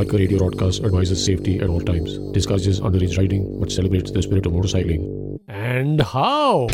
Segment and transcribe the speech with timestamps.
[0.00, 4.46] Biker Radio Broadcast advises safety at all times, discourages underage riding, but celebrates the spirit
[4.46, 5.38] of motorcycling.
[5.46, 6.68] And how?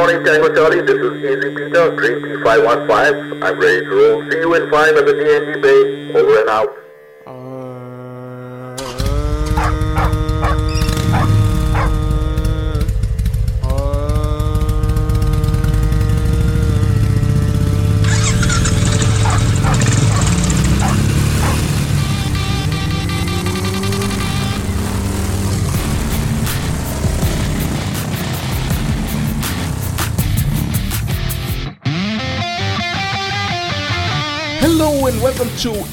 [0.00, 0.80] Morning, Tango Charlie.
[0.80, 3.42] This is Easy Peter, Green Tea 515.
[3.42, 4.30] I'm ready to roll.
[4.30, 6.18] See you in 5 at the DNG Bay.
[6.18, 6.79] Over and out.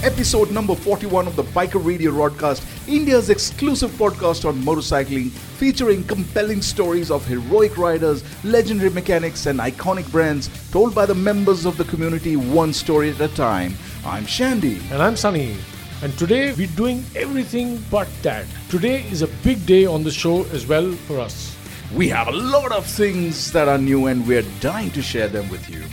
[0.08, 6.61] Episode number 41 of the Biker Radio Broadcast, India's exclusive podcast on motorcycling, featuring compelling
[6.61, 11.83] stories of heroic riders, legendary mechanics, and iconic brands told by the members of the
[11.83, 13.73] community one story at a time.
[14.05, 14.80] I'm Shandy.
[14.91, 15.58] And I'm Sunny.
[16.02, 18.45] And today we're doing everything but that.
[18.69, 21.53] Today is a big day on the show as well for us.
[21.94, 25.50] We have a lot of things that are new and we're dying to share them
[25.50, 25.83] with you.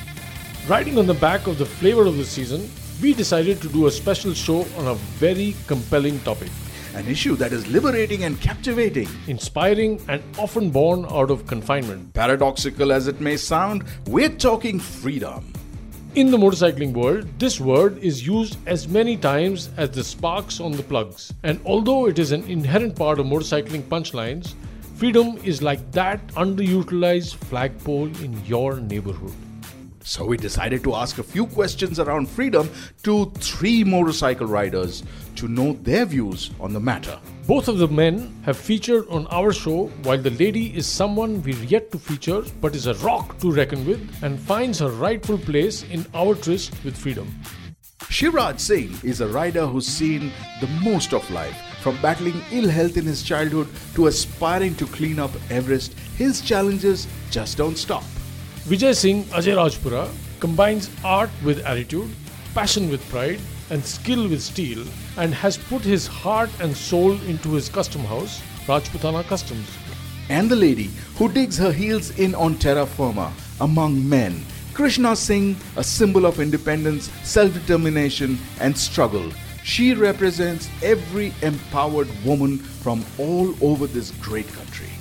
[0.69, 2.71] Riding on the back of the flavor of the season,
[3.03, 6.51] we decided to do a special show on a very compelling topic,
[6.95, 9.09] An issue that is liberating and captivating.
[9.27, 12.15] inspiring and often born out of confinement.
[12.15, 15.53] Paradoxical as it may sound, we're talking freedom.
[16.15, 20.71] In the motorcycling world, this word is used as many times as the sparks on
[20.71, 21.33] the plugs.
[21.43, 24.55] And although it is an inherent part of motorcycling punchlines,
[24.95, 29.33] freedom is like that underutilized flagpole in your neighborhood.
[30.07, 32.71] So we decided to ask a few questions around freedom
[33.05, 35.03] to three motorcycle riders
[35.37, 37.19] to know their views on the matter.
[37.47, 41.65] Both of the men have featured on our show, while the lady is someone we're
[41.65, 45.85] yet to feature but is a rock to reckon with and finds her rightful place
[45.85, 47.35] in our tryst with freedom.
[48.01, 51.57] Shivraj Singh is a rider who's seen the most of life.
[51.81, 57.09] From battling ill health in his childhood to aspiring to clean up Everest, his challenges
[57.31, 58.05] just don't stop.
[58.67, 60.11] Vijay Singh Ajay Rajpura
[60.41, 62.11] combines art with attitude,
[62.55, 63.39] passion with pride,
[63.69, 64.83] and skill with steel,
[65.19, 69.69] and has put his heart and soul into his custom house, Rajputana Customs.
[70.31, 74.43] And the lady who digs her heels in on terra firma among men.
[74.73, 79.31] Krishna Singh, a symbol of independence, self determination, and struggle.
[79.63, 84.94] She represents every empowered woman from all over this great country.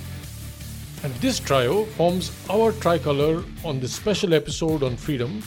[1.04, 5.42] And this trio forms our tricolor on this special episode on freedom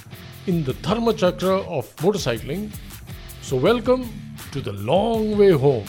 [0.45, 2.72] in the Dharma Chakra of motorcycling.
[3.41, 4.07] So, welcome
[4.51, 5.84] to the long way home.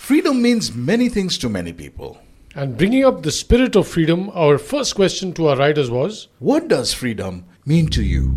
[0.00, 2.18] Freedom means many things to many people.
[2.56, 6.66] And bringing up the spirit of freedom, our first question to our riders was What
[6.66, 8.34] does freedom mean to you?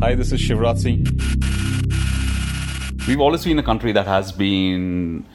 [0.00, 1.04] Hi, this is Shivraj Singh.
[3.06, 5.26] We've always been a country that has been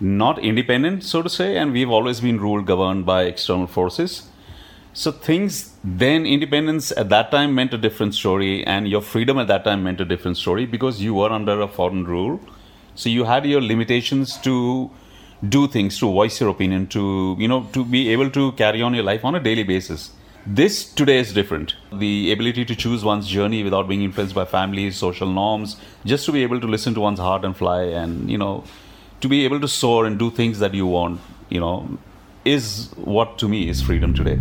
[0.00, 4.28] not independent, so to say, and we've always been ruled, governed by external forces.
[4.92, 9.46] So things then, independence at that time meant a different story, and your freedom at
[9.48, 12.40] that time meant a different story because you were under a foreign rule.
[12.94, 14.90] So you had your limitations to
[15.46, 18.94] do things, to voice your opinion, to you know, to be able to carry on
[18.94, 20.12] your life on a daily basis.
[20.46, 21.74] This today is different.
[21.92, 26.32] The ability to choose one's journey without being influenced by family, social norms, just to
[26.32, 28.64] be able to listen to one's heart and fly, and you know,
[29.20, 31.98] to be able to soar and do things that you want, you know,
[32.44, 34.36] is what to me is freedom today.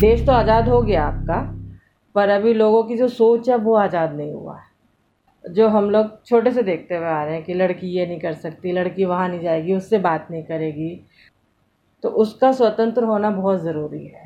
[0.00, 1.40] देश तो आज़ाद हो गया आपका
[2.14, 6.24] पर अभी लोगों की जो सोच है वो आज़ाद नहीं हुआ है जो हम लोग
[6.26, 9.28] छोटे से देखते हुए आ रहे हैं कि लड़की ये नहीं कर सकती लड़की वहाँ
[9.28, 10.90] नहीं जाएगी उससे बात नहीं करेगी
[12.02, 14.24] तो उसका स्वतंत्र होना बहुत ज़रूरी है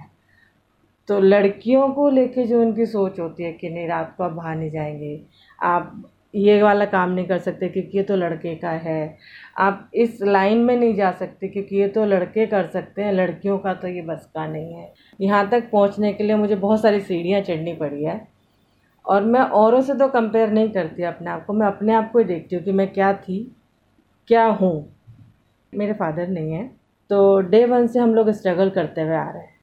[1.09, 4.57] तो लड़कियों को लेके जो उनकी सोच होती है कि नहीं रात को आप बाहर
[4.57, 5.21] नहीं जाएँगे
[5.63, 6.03] आप
[6.35, 9.19] ये वाला काम नहीं कर सकते क्योंकि ये तो लड़के का है
[9.61, 13.59] आप इस लाइन में नहीं जा सकते, क्योंकि ये तो लड़के कर सकते हैं, लड़कियों
[13.59, 17.01] का तो ये बस का नहीं है। यहाँ तक पहुँचने के लिए मुझे बहुत सारी
[17.03, 18.21] सीढ़ियाँ चढ़नी पड़ी है,
[19.05, 22.19] और मैं औरों से तो कंपेयर नहीं करती अपने आप को, मैं अपने आप को
[22.19, 23.39] ही देखती हूँ कि मैं क्या थी,
[24.29, 24.95] क्या हूँ।
[25.73, 26.69] मेरे फादर नहीं हैं
[27.11, 29.55] तो डे वन से हम लोग स्ट्रगल करते हुए आ रहे हैं,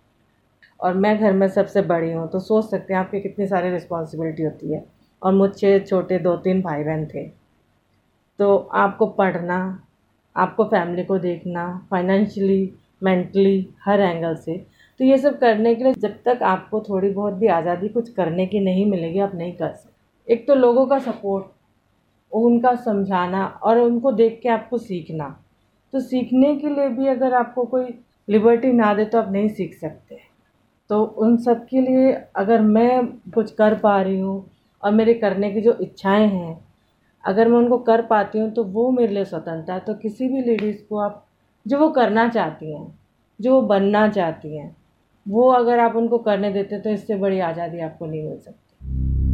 [0.80, 4.44] और मैं घर में सबसे बड़ी हूँ तो सोच सकते हैं आपकी कितनी सारी रिस्पॉन्सिबिलिटी
[4.44, 4.84] होती है।
[5.22, 7.24] और मुझसे छोटे दो तीन भाई बहन थे
[8.40, 9.58] तो आपको पढ़ना
[10.38, 12.74] आपको फैमिली को देखना फाइनेंशियली
[13.04, 14.58] मेंटली हर एंगल से।
[15.00, 18.46] तो ये सब करने के लिए जब तक आपको थोड़ी बहुत भी आज़ादी कुछ करने
[18.46, 21.46] की नहीं मिलेगी, आप नहीं कर सकते। एक तो लोगों का सपोर्ट
[22.32, 25.28] उनका समझाना और उनको देख के आपको सीखना।
[25.94, 27.94] तो सीखने के लिए भी अगर आपको कोई
[28.28, 30.20] लिबर्टी ना दे तो आप नहीं सीख सकते।
[30.90, 34.46] तो उन सब के लिए अगर मैं कुछ कर पा रही हूँ
[34.84, 36.67] और मेरे करने की जो इच्छाएँ हैं
[37.28, 40.42] अगर मैं उनको कर पाती हूँ तो वो मेरे लिए स्वतंत्रता है। तो किसी भी
[40.42, 41.26] लेडीज़ को आप,
[41.66, 42.88] जो वो करना चाहती हैं,
[43.40, 44.76] जो वो बनना चाहती हैं,
[45.26, 49.27] वो अगर आप उनको करने देते तो इससे बड़ी आज़ादी आपको नहीं मिल सकती।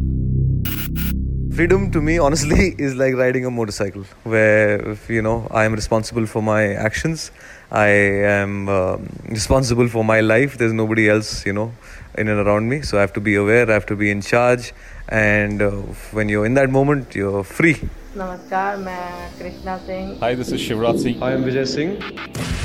[1.57, 6.25] freedom to me honestly is like riding a motorcycle where you know i am responsible
[6.25, 7.31] for my actions
[7.71, 11.71] i am um, responsible for my life there's nobody else you know
[12.17, 14.21] in and around me so i have to be aware i have to be in
[14.21, 14.73] charge
[15.09, 15.71] and uh,
[16.17, 17.77] when you're in that moment you're free
[18.17, 19.03] नमस्कार मैं
[19.39, 21.21] Krishna Singh Hi, this is Shivraj Singh.
[21.27, 21.93] i am vijay singh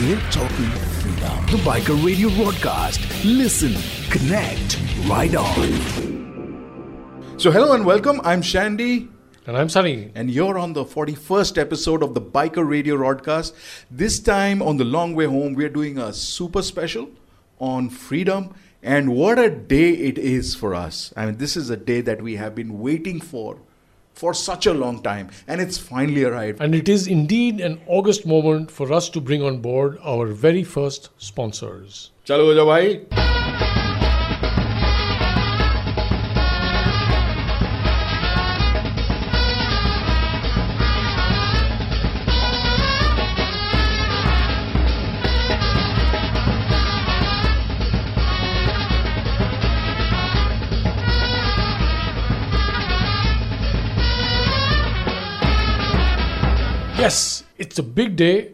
[0.00, 0.72] We're talking
[1.02, 1.44] freedom.
[1.52, 3.06] The Biker Radio broadcast.
[3.43, 3.76] Listen,
[4.16, 4.78] connect,
[5.14, 6.18] ride on.
[7.39, 8.19] So, hello and welcome.
[8.25, 9.07] I'm Shandy.
[9.47, 10.12] And I'm Sunny.
[10.13, 13.56] And you're on the 41st episode of the Biker Radio broadcast.
[13.89, 17.09] This time on The Long Way Home, we're doing a super special
[17.57, 18.53] on freedom.
[18.83, 21.13] And what a day it is for us.
[21.15, 23.57] I mean, this is a day that we have been waiting for
[24.12, 26.59] for such a long time, and it's finally arrived.
[26.62, 30.65] And it is indeed an august moment for us to bring on board our very
[30.65, 32.12] first sponsors.
[32.25, 33.38] Chalo, bhai.
[57.79, 58.51] It's a big day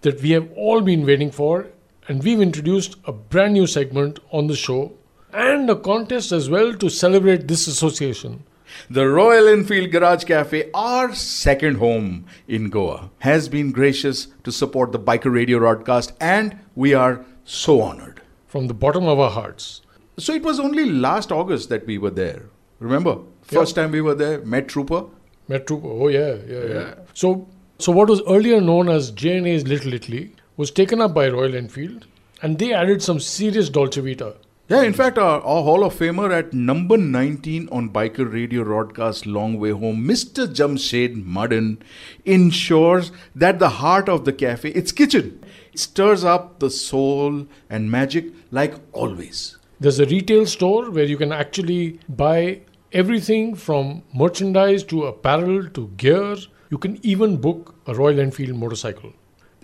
[0.00, 1.68] that we have all been waiting for,
[2.08, 4.92] and we've introduced a brand new segment on the show
[5.32, 8.42] and a contest as well to celebrate this association.
[8.90, 14.90] The Royal Enfield Garage Cafe, our second home in Goa, has been gracious to support
[14.90, 18.22] the Biker Radio broadcast, and we are so honored.
[18.48, 19.82] From the bottom of our hearts.
[20.18, 22.46] So it was only last August that we were there.
[22.80, 23.18] Remember?
[23.42, 25.04] First time we were there, met Trooper.
[25.46, 26.94] Metro, oh yeah, yeah, yeah.
[27.12, 27.46] So,
[27.78, 32.06] so what was earlier known as J&A's Little Italy was taken up by Royal Enfield,
[32.42, 34.36] and they added some serious Dolce Vita.
[34.68, 39.26] Yeah, in fact, our, our Hall of Famer at number 19 on Biker Radio broadcast
[39.26, 40.46] Long Way Home, Mr.
[40.46, 41.82] Jamshed Madden,
[42.24, 45.44] ensures that the heart of the cafe, its kitchen,
[45.74, 49.58] stirs up the soul and magic like always.
[49.80, 52.60] There's a retail store where you can actually buy
[52.90, 56.36] everything from merchandise to apparel to gear.
[56.74, 59.12] You can even book a Royal Enfield motorcycle.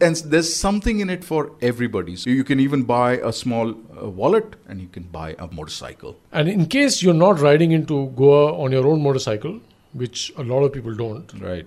[0.00, 2.14] And there's something in it for everybody.
[2.14, 6.16] So you can even buy a small uh, wallet and you can buy a motorcycle.
[6.30, 9.58] And in case you're not riding into Goa on your own motorcycle,
[9.92, 11.66] which a lot of people don't, Right.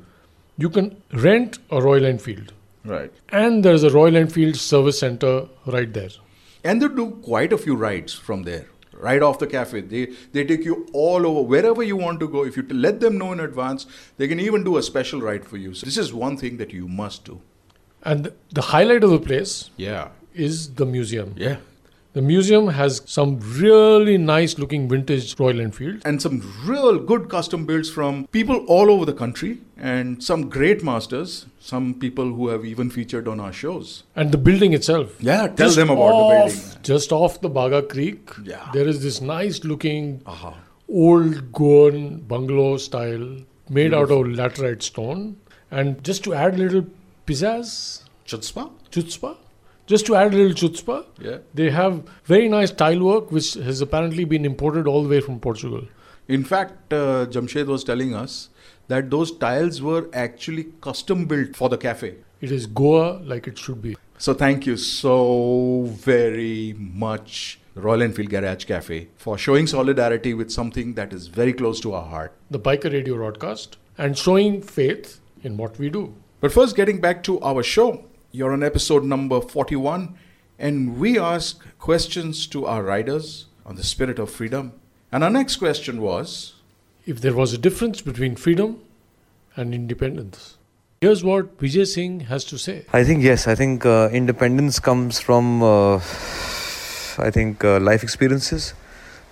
[0.57, 2.53] you can rent a Royal Enfield.
[2.85, 3.11] Right.
[3.27, 6.11] And there's a Royal Enfield service center right there.
[6.63, 8.67] And they do quite a few rides from there.
[8.97, 12.45] Right off the cafe, they they take you all over wherever you want to go.
[12.45, 13.85] If you let them know in advance,
[14.17, 15.73] they can even do a special ride for you.
[15.73, 17.41] So this is one thing that you must do.
[18.03, 21.33] And the highlight of the place Yeah, is the museum.
[21.37, 21.57] yeah,
[22.13, 26.01] The museum has some really nice looking vintage Royal Enfield.
[26.05, 30.83] and some real good custom builds from people all over the country, and some great
[30.83, 31.47] masters.
[31.59, 34.03] Some people who have even featured on our shows.
[34.15, 35.15] And the building itself.
[35.19, 36.83] Yeah, tell Just them about the building.
[36.83, 38.69] Just off the Baga Creek, Yeah.
[38.73, 40.53] there is this nice looking Aha.
[40.87, 43.27] old Goan bungalow style
[43.69, 45.37] made out of laterite stone.
[45.71, 46.85] And just to add a little
[47.25, 48.69] pizzazz, Chutzpah?
[48.91, 49.35] chutzpah,
[49.85, 51.37] just to add a little chutzpah, Yeah.
[51.53, 55.39] they have very nice tile work which has apparently been imported all the way from
[55.39, 55.83] Portugal.
[56.27, 58.49] In fact, uh, Jamshed was telling us
[58.87, 62.15] that those tiles were actually custom built for the cafe.
[62.41, 63.97] It is Goa like it should be.
[64.17, 70.93] So thank you so very much, Royal Enfield Garage Cafe, for showing solidarity with something
[70.93, 72.33] that is very close to our heart.
[72.51, 76.13] The Biker Radio broadcast and showing faith in what we do.
[76.39, 80.17] But first, getting back to our show, you're on episode number 41,
[80.57, 84.73] and we ask questions to our riders on the spirit of freedom.
[85.11, 86.53] And our next question was
[87.05, 88.81] If there was a difference between freedom
[89.55, 90.57] and independence.
[91.01, 92.85] Here's what Vijay Singh has to say.
[92.91, 93.45] I think yes.
[93.45, 95.97] I think uh, independence comes from uh,
[97.17, 98.73] I think uh, life experiences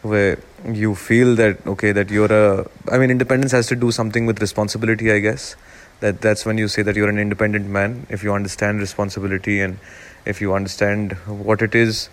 [0.04, 0.38] where
[0.72, 2.70] you feel that okay that you're a.
[2.92, 5.56] I mean, independence has to do something with responsibility, I guess.
[6.02, 9.80] That that's when you say that you're an independent man if you understand responsibility and
[10.26, 11.14] if you understand
[11.50, 12.10] what it is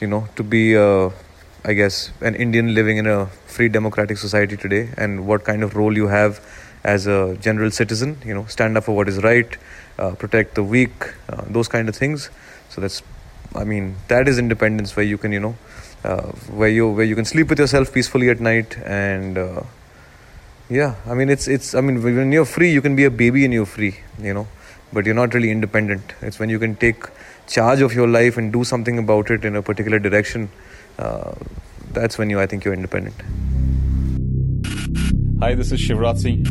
[0.00, 1.10] you know to be uh,
[1.64, 5.76] i guess an indian living in a free democratic society today and what kind of
[5.76, 6.40] role you have
[6.84, 9.56] as a general citizen you know stand up for what is right
[9.98, 12.30] uh, protect the weak uh, those kind of things.
[12.68, 13.02] So that's
[13.56, 15.56] i mean that is independence where you can you know
[16.04, 16.26] uh,
[16.60, 19.62] where you where you can sleep with yourself peacefully at night and uh,
[20.70, 23.44] yeah i mean it's it's i mean when you're free you can be a baby
[23.44, 24.46] and you're free you know
[24.92, 27.04] but you're not really independent it's when you can take
[27.46, 30.50] charge of your life and do something about it in a particular direction
[30.98, 31.32] uh,
[31.92, 33.14] that's when you i think you're independent
[35.40, 36.42] Hi, this is Shivraj Singh.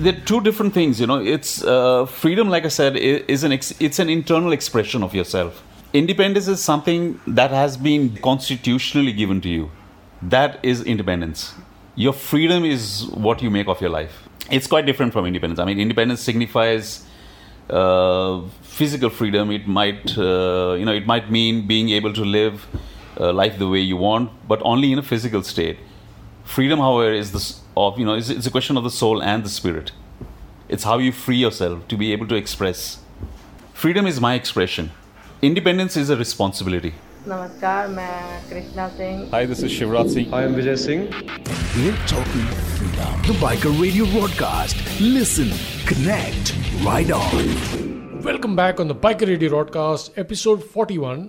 [0.00, 1.20] They're two different things, you know.
[1.20, 5.62] It's uh, freedom, like I said, is an ex- it's an internal expression of yourself.
[5.92, 9.70] Independence is something that has been constitutionally given to you.
[10.20, 11.54] That is independence.
[11.96, 14.28] Your freedom is what you make of your life.
[14.50, 15.58] It's quite different from independence.
[15.58, 17.06] I mean, independence signifies
[17.70, 19.50] uh, physical freedom.
[19.50, 22.66] It might, uh, you know, it might mean being able to live
[23.18, 25.78] uh, life the way you want, but only in a physical state.
[26.44, 29.42] Freedom, however, is this of you know, it's, it's a question of the soul and
[29.42, 29.92] the spirit.
[30.68, 32.98] It's how you free yourself to be able to express.
[33.72, 34.92] Freedom is my expression.
[35.40, 36.94] Independence is a responsibility.
[37.27, 40.33] नमस्कार मैं Krishna Singh Hi, this is Shivraj Singh.
[40.33, 41.03] i am vijay singh
[41.75, 43.21] We're talking freedom.
[43.27, 44.81] The Biker Radio broadcast.
[44.99, 45.51] Listen,
[45.91, 46.53] connect,
[46.87, 48.21] ride on.
[48.25, 51.21] Welcome back on the Biker Radio Broadcast, episode 41.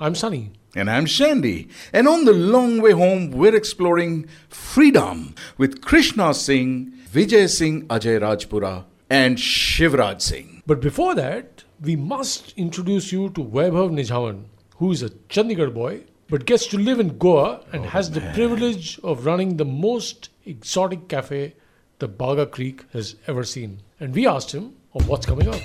[0.00, 0.52] I'm Sunny.
[0.76, 1.68] And I'm Shandy.
[1.92, 4.14] And on the long way home, we're exploring
[4.48, 10.62] freedom with Krishna Singh, Vijay Singh, Ajay Rajpura, and Shivraj Singh.
[10.66, 14.44] But before that, we must introduce you to Vaibhav Nijhawan,
[14.77, 18.21] who is a Chandigarh boy but gets to live in Goa and oh, has the
[18.33, 21.53] privilege of running the most exotic cafe
[21.99, 23.81] the Baga Creek has ever seen.
[23.99, 25.61] And we asked him of what's coming up.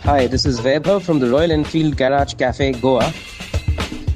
[0.00, 3.12] Hi, this is Vaibhav from the Royal Enfield Garage Cafe, Goa.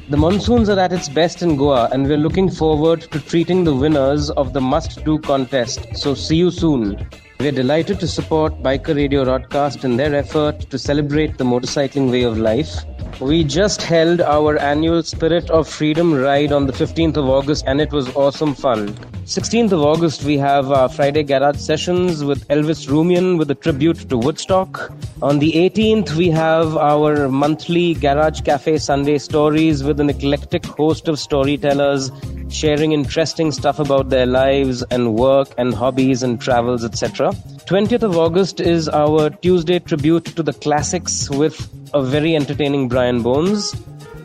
[0.09, 3.75] The monsoons are at its best in Goa, and we're looking forward to treating the
[3.75, 5.97] winners of the must do contest.
[5.97, 7.05] So, see you soon.
[7.41, 12.25] We're delighted to support Biker Radio Broadcast in their effort to celebrate the motorcycling way
[12.25, 12.85] of life.
[13.19, 17.81] We just held our annual Spirit of Freedom ride on the 15th of August, and
[17.81, 18.89] it was awesome fun.
[19.25, 24.07] 16th of August, we have our Friday garage sessions with Elvis Rumian with a tribute
[24.11, 24.93] to Woodstock.
[25.23, 31.09] On the 18th, we have our monthly Garage Cafe Sunday stories with an eclectic host
[31.09, 32.11] of storytellers
[32.51, 37.33] sharing interesting stuff about their lives and work and hobbies and travels, etc.
[37.67, 43.23] 20th of August is our Tuesday tribute to the classics with a very entertaining Brian
[43.23, 43.75] Bones.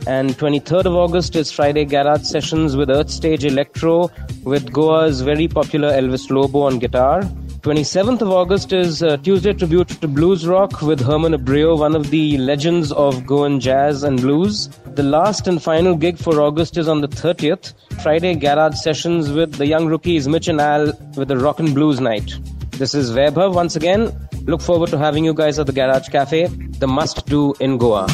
[0.08, 4.12] And 23rd of August is Friday Garage Sessions with Earth Stage Electro
[4.44, 7.24] with Goa's very popular Elvis Lobo on guitar.
[7.66, 12.12] 27th of August is uh, Tuesday tribute to blues rock with Herman Abreu, one of
[12.12, 14.68] the legends of Goan jazz and blues.
[14.94, 19.56] The last and final gig for August is on the 30th, Friday Garage Sessions with
[19.56, 22.36] the young rookies Mitch and Al with the Rock and Blues Night.
[22.74, 24.16] This is Vaibhav once again.
[24.44, 28.06] Look forward to having you guys at the Garage Cafe, the must do in Goa.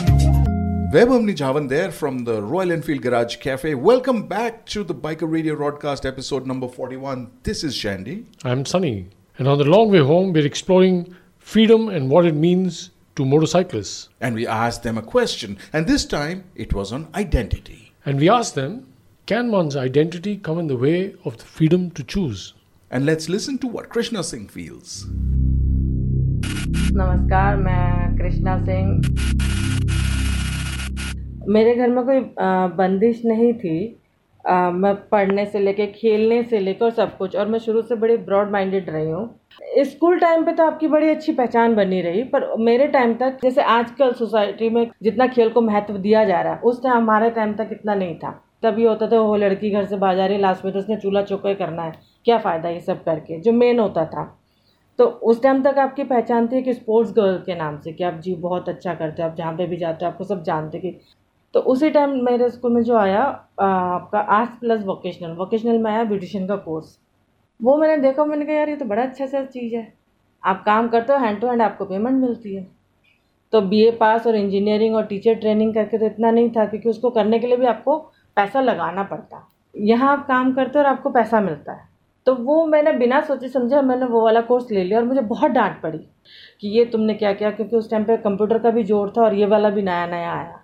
[0.93, 3.75] Vaibhav Nijhawan there from the Royal Enfield Garage Cafe.
[3.75, 7.29] Welcome back to the Biker Radio broadcast episode number 41.
[7.43, 8.27] This is Shandy.
[8.45, 9.09] I'm Sunny.
[9.38, 14.08] And on the long way home, we're exploring freedom and what it means to motorcyclists.
[14.20, 17.92] And we asked them a question, and this time it was on identity.
[18.04, 18.92] And we asked them,
[19.26, 22.54] can one's identity come in the way of the freedom to choose?
[22.90, 25.06] And let's listen to what Krishna Singh feels.
[26.96, 28.86] नमस्कार मैं कृष्णा सिंह
[31.54, 33.76] मेरे घर में कोई आ, बंदिश नहीं थी
[34.45, 38.51] मैं पढ़ने से लेके, खेलने से लेकर सब कुछ, और मैं शुरू से बड़ी ब्रॉड
[38.51, 39.29] माइंडेड रही हूँ।
[39.85, 43.61] स्कूल टाइम पे तो आपकी बड़ी अच्छी पहचान बनी रही, पर मेरे टाइम तक, जैसे
[43.63, 47.53] आजकल सोसाइटी में जितना खेल को महत्व दिया जा रहा है उस टाइम हमारे टाइम
[47.55, 48.31] तक इतना नहीं था।
[48.63, 51.21] तभी होता था वो लड़की घर से बाहर जा रही लास्ट में तो उसने चूल्हा
[51.23, 51.93] चौका करना है,
[52.25, 54.23] क्या फ़ायदा ये सब करके, जो मेन होता था।
[54.99, 58.19] तो उस टाइम तक आपकी पहचान थी कि स्पोर्ट्स गर्ल के नाम से, कि आप
[58.19, 60.99] जी बहुत अच्छा करते हो, आप जहाँ पे भी जाते हो, आपको सब जानते कि
[61.53, 63.21] तो उसी टाइम मेरे स्कूल में जो आया
[63.61, 66.97] आपका आर्ट्स प्लस वोकेशनल वोकेशनल में आया ब्यूटिशियन का कोर्स
[67.59, 69.93] वो मैंने देखा, मैंने कहा, यार, ये तो बड़ा अच्छा सा चीज़ है।
[70.43, 72.65] आप काम करते हो हैंड टू हैंड आपको पेमेंट मिलती है।
[73.53, 77.09] तो बीए पास और इंजीनियरिंग और टीचर ट्रेनिंग करके तो इतना नहीं था, क्योंकि उसको
[77.09, 77.97] करने के लिए भी आपको
[78.37, 81.89] पैसा लगाना पड़ता। यहाँ आप काम करते हो और आपको पैसा मिलता है।
[82.27, 85.51] तो वो मैंने बिना सोचे समझे मैंने वो वाला कोर्स ले लिया और मुझे बहुत
[85.51, 85.97] डांट पड़ी
[86.61, 87.51] कि ये तुमने क्या किया?
[87.51, 90.31] क्योंकि उस टाइम पे कंप्यूटर का भी ज़ोर था और ये वाला भी नया नया
[90.33, 90.60] आया।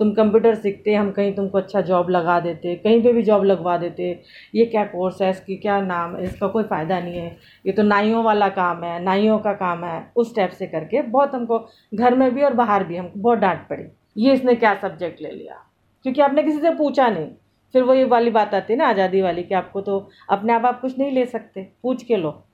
[0.00, 3.76] तुम कंप्यूटर सीखते, हम कहीं तुमको अच्छा जॉब लगा देते, कहीं पे भी जॉब लगवा
[3.78, 4.20] देते,
[4.54, 7.36] ये क्या कोर्स है, इसकी क्या नाम है, इसका कोई फ़ायदा नहीं है।
[7.66, 11.34] ये तो नाइयों वाला काम है, नाइयों का काम है, उस टाइप से करके बहुत
[11.34, 11.58] हमको
[11.94, 13.84] घर में भी और बाहर भी हमको बहुत डांट पड़ी।
[14.16, 15.64] ये इसने क्या सब्जेक्ट ले लिया?
[16.02, 17.28] क्योंकि आपने किसी से पूछा नहीं।
[17.74, 20.64] फिर वो ये वाली बात आती है ना, आज़ादी वाली, कि आपको तो अपने आप
[20.64, 22.44] आप कुछ नहीं ले सकते। पूछ के लो।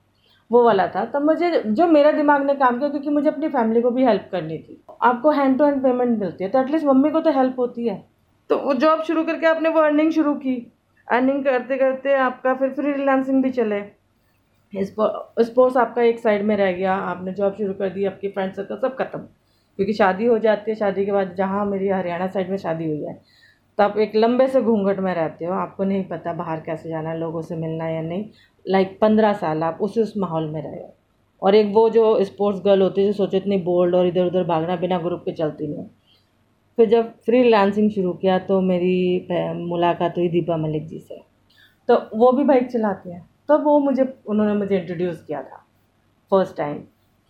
[0.51, 3.81] वो वाला था। तब मुझे जो मेरा दिमाग ने काम किया, क्योंकि मुझे अपनी फैमिली
[3.81, 7.11] को भी हेल्प करनी थी। आपको हैंड टू हैंड पेमेंट मिलती है तो एटलीस्ट मम्मी
[7.11, 8.03] को तो हेल्प होती है।
[8.51, 10.57] तो वो जॉब शुरू करके आपने वो अर्निंग शुरू की।
[11.09, 12.93] अर्निंग करते करते आपका फिर फ्री
[13.33, 13.83] भी चले।
[14.73, 18.77] स्पोर्ट्स आपका एक साइड में रह गया। आपने जॉब शुरू कर दी, आपकी फ्रेंड सर्कल
[18.79, 19.19] सब खत्म।
[19.79, 23.03] क्योंकि शादी हो जाती है, शादी के बाद जहाँ मेरी हरियाणा साइड में शादी हुई
[23.03, 23.15] है
[23.79, 27.11] तो आप एक लंबे से घूंघट में रहते हो। आपको नहीं पता बाहर कैसे जाना
[27.11, 28.25] है, लोगों से मिलना या नहीं।
[28.67, 30.83] लाइक पंद्रह साल आप उसी उस माहौल में रहे
[31.43, 34.45] और एक वो जो स्पोर्ट्स गर्ल होती है, जो सोचे इतनी बोल्ड और इधर उधर
[34.45, 35.87] भागना बिना ग्रुप के चलती नहीं
[36.79, 41.21] फिर जब फ्री लांसिंग शुरू किया तो मेरी मुलाकात हुई दीपा मलिक जी से।
[41.89, 45.65] तो वो भी बाइक चलाती हैं। तो वो मुझे, उन्होंने मुझे इंट्रोड्यूस किया था
[46.33, 46.79] फ़र्स्ट टाइम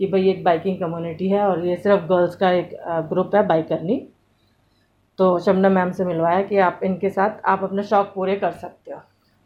[0.00, 2.76] कि भाई एक बाइकिंग कम्युनिटी है, और ये सिर्फ़ गर्ल्स का एक
[3.10, 3.96] ग्रुप है बाइक करनी।
[5.18, 8.92] तो शमना मैम से मिलवाया कि आप इनके साथ, आप अपने शौक़ पूरे कर सकते
[8.92, 9.00] हो।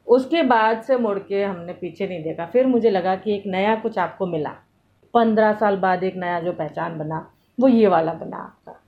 [0.08, 3.74] उसके बाद से मुड़ के हमने पीछे नहीं देखा। फिर मुझे लगा कि एक नया
[3.74, 4.50] कुछ आपको मिला।
[5.14, 7.26] पंद्रह साल बाद एक नया जो पहचान बना,
[7.58, 8.80] वो ये वाला बना आपका।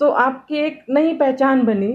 [0.00, 1.92] तो आपकी एक नई पहचान बनी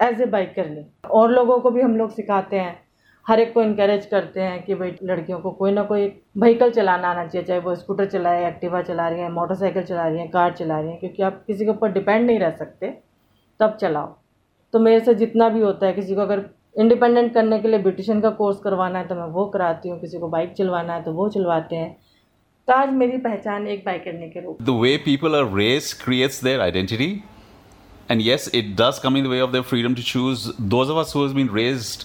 [0.00, 2.78] एज ए बाइक करनी और लोगों को भी हम लोग सिखाते हैं।
[3.26, 6.06] हर एक को इनक्रेज करते हैं कि भाई लड़कियों को कोई ना कोई
[6.38, 10.18] व्हीकल चलाना आना चाहिए, चाहे वो स्कूटर चलाए एक्टिवा चला रही हैं मोटरसाइकिल चला रही
[10.18, 12.90] हैं कार चला रही हैं, क्योंकि आप किसी के ऊपर डिपेंड नहीं रह सकते।
[13.60, 14.14] तब चलाओ।
[14.72, 16.44] तो मेरे से जितना भी होता है, किसी को अगर
[16.76, 20.18] इंडिपेंडेंट करने के लिए ब्यूटिशन का कोर्स करवाना है तो मैं वो कराती हूँ, किसी
[20.18, 21.96] को बाइक चलवाना है तो वो चलवाते हैं।
[22.68, 26.42] तो आज मेरी पहचान एक बाइक करने के रूप the way people are race creates
[26.44, 27.10] their identity
[28.10, 30.98] and yes it does come in the way of their freedom to choose those of
[30.98, 32.04] us who has been raised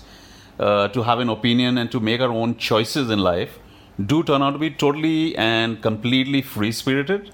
[0.94, 3.60] to have an opinion and to make our own choices in life
[4.02, 7.30] do turn out be totally and completely free spirited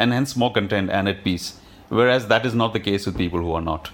[0.00, 1.52] and hence more content and at peace
[1.92, 3.88] where as that is not the case with people who are not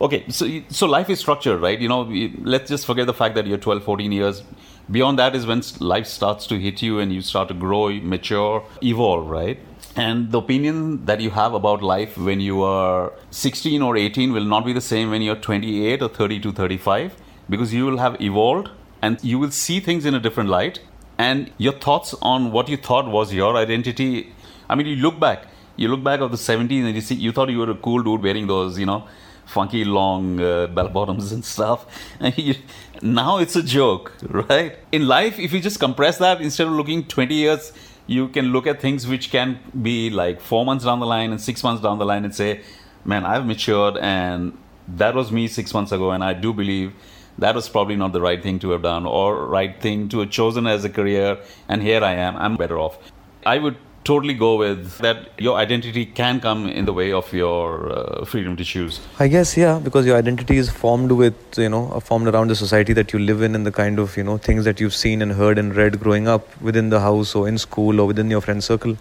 [0.00, 1.80] okay so so life is structured right?
[1.80, 2.02] You know
[2.42, 4.42] let's just forget the fact that you're 12 14 years.
[4.90, 8.64] Beyond that is when life starts to hit you and you start to grow mature
[8.82, 9.58] evolve right?
[9.96, 14.44] And the opinion that you have about life when you are 16 or 18 will
[14.44, 17.14] not be the same when you're 28 or 30 to 35
[17.48, 20.80] because you will have evolved and you will see things in a different light.
[21.16, 24.32] And your thoughts on what you thought was your identity
[24.68, 25.46] i mean you look back.
[25.76, 28.02] You look back of the 70s and you see you thought you were a cool
[28.02, 29.06] dude wearing those you know
[29.46, 31.86] funky long uh, bell bottoms and stuff.
[32.20, 32.54] And you,
[33.02, 34.78] now it's a joke, right?
[34.92, 37.72] In life, if you just compress that instead of looking 20 years,
[38.06, 41.40] you can look at things which can be like four months down the line and
[41.40, 42.60] six months down the line and say,
[43.04, 44.56] man, I've matured and
[44.88, 46.10] that was me six months ago.
[46.10, 46.92] And I do believe
[47.38, 50.30] that was probably not the right thing to have done or right thing to have
[50.30, 51.38] chosen as a career.
[51.68, 52.98] And here I am, I'm better off.
[53.46, 57.90] I would totally go with that your identity can come in the way of your
[57.90, 59.00] uh, freedom to choose.
[59.18, 62.92] I guess yeah because your identity is formed with you know formed around the society
[62.92, 65.32] that you live in and the kind of you know things that you've seen and
[65.32, 68.62] heard and read growing up within the house or in school or within your friend
[68.62, 68.96] circle.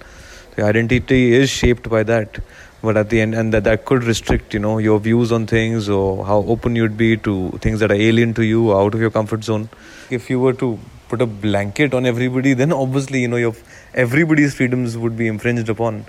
[0.55, 2.39] The identity is shaped by that.
[2.83, 5.87] But at the end and that, that could restrict you know your views on things
[5.87, 9.09] or how open you'd be to things that are alien to you out of your
[9.09, 9.69] comfort zone.
[10.09, 13.55] If you were to put a blanket on everybody then obviously you know your
[13.93, 16.05] everybody's freedoms would be infringed upon.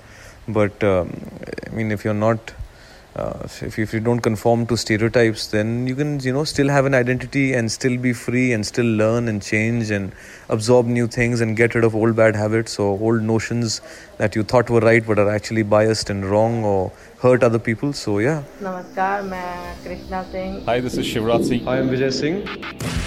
[0.47, 1.21] But um,
[1.65, 2.53] I mean, if you're not,
[3.15, 6.85] uh, if, if you don't conform to stereotypes, then you can, you know, still have
[6.85, 10.11] an identity and still be free and still learn and change and
[10.49, 13.81] absorb new things and get rid of old bad habits or old notions
[14.17, 17.93] that you thought were right but are actually biased and wrong or hurt other people.
[17.93, 18.43] So yeah.
[18.61, 20.65] Namaskar, I'm Krishna Singh.
[20.65, 21.67] Hi, this is Shivraj Singh.
[21.67, 22.45] I am Vijay Singh.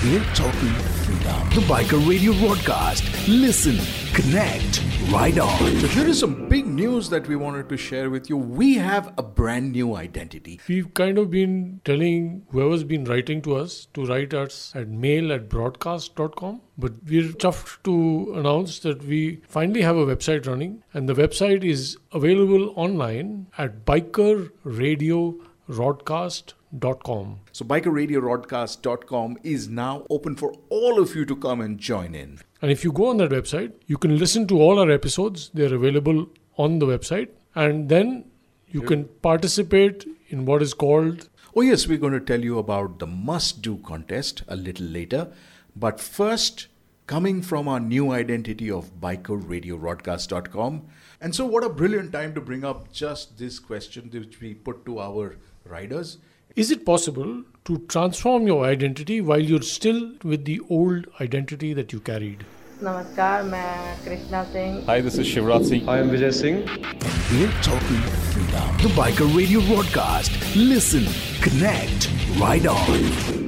[0.03, 0.98] We're talking freedom.
[1.29, 3.05] The Biker Radio broadcast.
[3.29, 3.77] Listen,
[4.15, 5.79] connect, ride on.
[5.81, 8.39] So here is some big news that we wanted to share with you.
[8.39, 10.59] We have a brand new identity.
[10.67, 15.31] We've kind of been telling whoever's been writing to us to write us at mail
[15.31, 16.63] at broadcast.com.
[16.79, 21.63] But we're chuffed to announce that we finally have a website running, and the website
[21.63, 26.55] is available online at bikerradiobroadcast.com.
[26.73, 32.41] So bikerradiobroadcast.com is now open for all of you to come and join in.
[32.61, 35.51] And if you go on that website, you can listen to all our episodes.
[35.55, 37.29] They're available on the website.
[37.55, 38.31] And then
[38.69, 41.29] you can participate in what is called.
[41.57, 45.33] Oh, yes, we're going to tell you about the must do contest a little later.
[45.75, 46.69] But first,
[47.07, 50.87] coming from our new identity of bikerradiobroadcast.com,
[51.21, 54.85] And so, what a brilliant time to bring up just this question which we put
[54.87, 56.19] to our riders.
[56.56, 61.92] Is it possible to transform your identity while you're still with the old identity that
[61.94, 62.44] you carried?
[62.84, 65.88] नमस्कार मैं Krishna Singh Hi, this is Shivraj Singh.
[65.88, 66.58] I am Vijay Singh.
[67.34, 68.78] We're talking freedom.
[68.86, 70.32] The Biker Radio broadcast.
[70.56, 71.06] Listen,
[71.48, 72.10] connect,
[72.46, 73.42] ride on.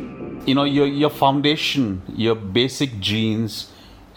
[0.49, 1.85] you know your your foundation
[2.23, 3.53] your basic genes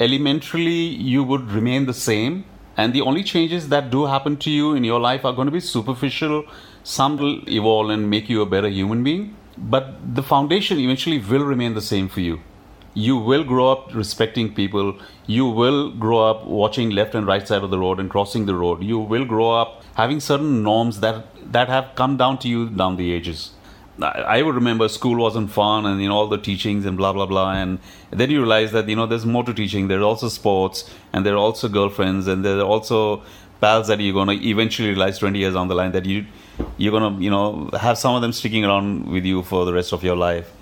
[0.06, 0.80] elementarily
[1.12, 2.34] you would remain the same
[2.82, 5.54] and the only changes that do happen to you in your life are going to
[5.54, 6.34] be superficial
[6.83, 11.43] some will evolve and make you a better human being but the foundation eventually will
[11.43, 12.41] remain the same for you.
[12.95, 14.97] You will grow up respecting people.
[15.25, 18.55] You will grow up watching left and right side of the road and crossing the
[18.55, 18.83] road.
[18.83, 22.97] You will grow up having certain norms that that have come down to you down
[22.97, 23.51] the ages.
[24.01, 27.25] I would remember school wasn't fun and you know all the teachings and blah blah
[27.25, 27.53] blah.
[27.53, 27.79] And
[28.11, 29.87] then you realize that you know there's more to teaching.
[29.87, 33.23] There's also sports and there are also girlfriends and there are also
[33.62, 36.24] pals that you're going to eventually realize 20 years down the line that you
[36.76, 39.72] you're going to you know have some of them sticking around with you for the
[39.72, 40.52] rest of your life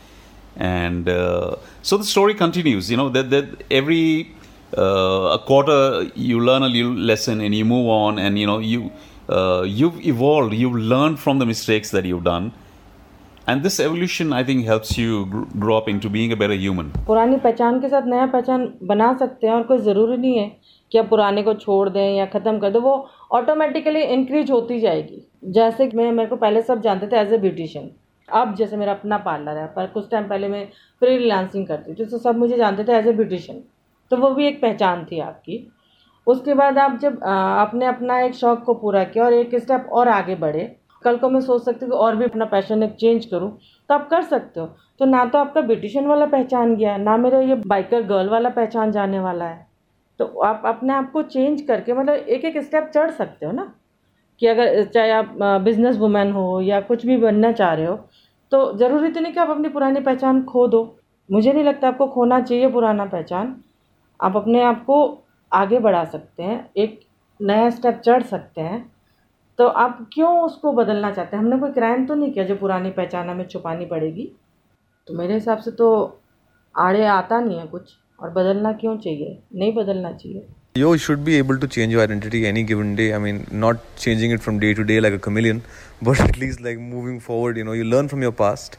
[0.57, 4.33] and uh, so the story continues you know that, that every
[4.77, 8.59] uh, a quarter you learn a little lesson and you move on and you know
[8.59, 8.91] you
[9.29, 12.53] uh, you've evolved you've learned from the mistakes that you've done
[13.47, 16.91] and this evolution i think helps you gr- grow up into being a better human
[17.07, 20.49] पुरानी पहचान के साथ नया पहचान बना सकते हैं और कोई ज़रूरी नहीं है
[20.92, 25.26] कि आप पुराने को छोड़ दें या ख़त्म कर दें, वो ऑटोमेटिकली इंक्रीज होती जाएगी।
[25.46, 27.90] जैसे मैं, मेरे को पहले सब जानते थे एज ए ब्यूटिशियन
[28.30, 30.66] अब जैसे मेरा अपना पार्लर है, पर कुछ टाइम पहले मैं
[31.02, 33.62] फ्री लांसिंग करती थी तो सब मुझे जानते थे एज ए ब्यूटिशियन
[34.12, 35.68] तो वो भी एक पहचान थी आपकी।
[36.28, 40.08] उसके बाद आप जब आपने अपना एक शौक़ को पूरा किया और एक स्टेप और
[40.10, 40.64] आगे बढ़े,
[41.04, 43.50] कल को मैं सोच सकती हूँ कि और भी अपना पैशन एक चेंज करूँ
[43.90, 44.66] तो आप कर सकते हो।
[45.00, 48.92] तो ना तो आपका ब्यूटिशियन वाला पहचान गया ना मेरा ये बाइकर गर्ल वाला पहचान
[48.92, 49.70] जाने वाला है।
[50.22, 53.72] तो आप अपने आप को चेंज करके मतलब एक एक स्टेप चढ़ सकते हो ना?
[54.42, 57.96] कि अगर, चाहे आप बिज़नेस वुमेन हो या कुछ भी बनना चाह रहे हो
[58.52, 60.82] तो ज़रूरी तो नहीं कि आप अपनी पुरानी पहचान खो दो।
[61.30, 63.56] मुझे नहीं लगता आपको खोना चाहिए पुराना पहचान।
[64.20, 64.98] आप अपने आप को
[65.52, 67.00] आगे बढ़ा सकते हैं, एक
[67.40, 68.92] नया स्टेप चढ़ सकते हैं।
[69.60, 71.44] तो आप क्यों उसको बदलना चाहते हैं?
[71.44, 74.32] हमने कोई क्राइम तो नहीं किया जो पुरानी पहचान हमें छुपानी पड़ेगी?
[75.08, 75.90] तो मेरे हिसाब से तो
[76.76, 80.48] आड़े आता नहीं है कुछ। और बदलना क्यों चाहिए नहीं बदलना चाहिए
[80.80, 83.14] You should be able to change your identity any given day.
[83.14, 85.58] I mean, not changing it from day to day like a chameleon,
[86.10, 87.58] but at least like moving forward.
[87.62, 88.78] You know, you learn from your past.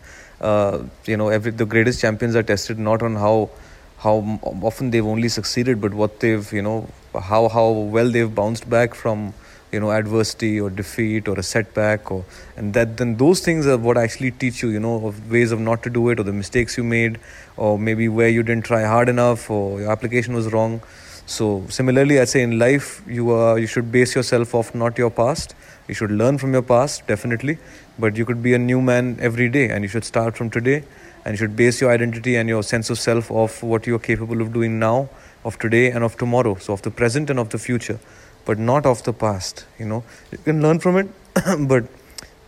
[0.50, 3.35] Uh, you know, every the greatest champions are tested not on how
[4.07, 4.14] how
[4.70, 6.78] often they've only succeeded, but what they've you know
[7.33, 7.66] how how
[7.98, 9.28] well they've bounced back from
[9.72, 12.24] you know adversity or defeat or a setback or
[12.56, 15.61] and that then those things are what actually teach you you know of ways of
[15.68, 17.18] not to do it or the mistakes you made
[17.56, 20.80] or maybe where you didn't try hard enough or your application was wrong.
[21.24, 25.11] So similarly i say in life you are you should base yourself off not your
[25.11, 25.54] past.
[25.88, 27.58] You should learn from your past definitely
[27.98, 30.85] but you could be a new man every day and you should start from today
[31.24, 34.42] and you should base your identity and your sense of self off what you're capable
[34.42, 35.08] of doing now
[35.44, 36.54] of today and of tomorrow.
[36.56, 37.98] So of the present and of the future
[38.44, 40.05] but not of the past you know.
[40.31, 41.09] You can learn from it
[41.68, 41.85] but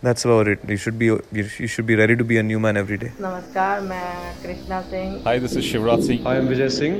[0.01, 0.59] that's about it.
[0.67, 3.11] You should be you should be ready to be a new man every day.
[3.19, 5.21] Namaskar main krishna singh.
[5.23, 6.27] Hi this is shivraj singh.
[6.27, 6.97] I am vijay singh.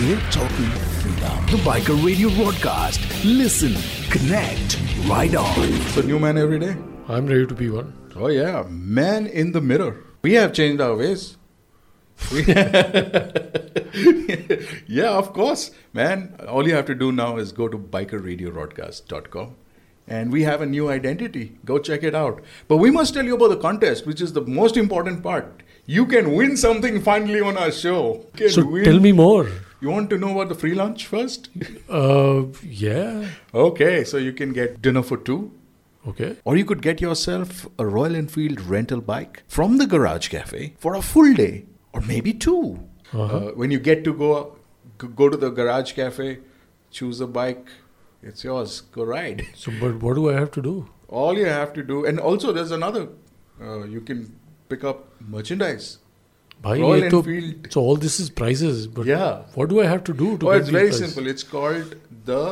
[0.00, 1.46] We're talking freedom.
[1.52, 3.00] The biker radio broadcast.
[3.24, 3.78] Listen
[4.10, 4.78] connect
[5.14, 5.72] right on.
[5.94, 6.76] So new man every day?
[7.08, 7.92] I'm ready to be one.
[8.16, 8.64] Oh yeah.
[8.68, 9.96] Man in the mirror.
[10.22, 11.36] We have changed our ways.
[14.86, 15.70] Yeah, of course.
[15.92, 19.54] Man, all you have to do now is go to bikerradiobroadcast.com
[20.08, 21.56] and we have a new identity.
[21.64, 22.42] Go check it out.
[22.68, 25.62] But we must tell you about the contest, which is the most important part.
[25.86, 28.26] You can win something finally on our show.
[28.48, 29.48] So win- tell me more.
[29.80, 31.50] You want to know about the free lunch first?
[31.88, 33.28] Uh, yeah.
[33.54, 35.52] okay, so you can get dinner for two.
[36.08, 36.36] Okay.
[36.44, 40.94] Or you could get yourself a Royal Enfield rental bike from the Garage Cafe for
[40.94, 41.64] a full day,
[41.96, 42.58] or maybe 2
[43.14, 44.28] Uh, when you get to go
[45.20, 46.38] go to the Garage Cafe,
[46.98, 47.68] choose a bike,
[48.30, 48.80] it's yours.
[48.96, 49.42] Go ride.
[49.64, 50.72] So, but what do I have to do?
[51.20, 53.02] All you have to do, and also there's another.
[53.66, 54.24] Uh, you can
[54.72, 55.04] pick up
[55.36, 55.86] merchandise.
[56.64, 57.68] Bhai, Royal Enfield.
[57.76, 59.42] so all this is prizes, but Yeah.
[59.60, 61.04] what do I have to do to Oh, it's very prizes?
[61.14, 61.30] simple.
[61.34, 61.94] It's called
[62.32, 62.42] the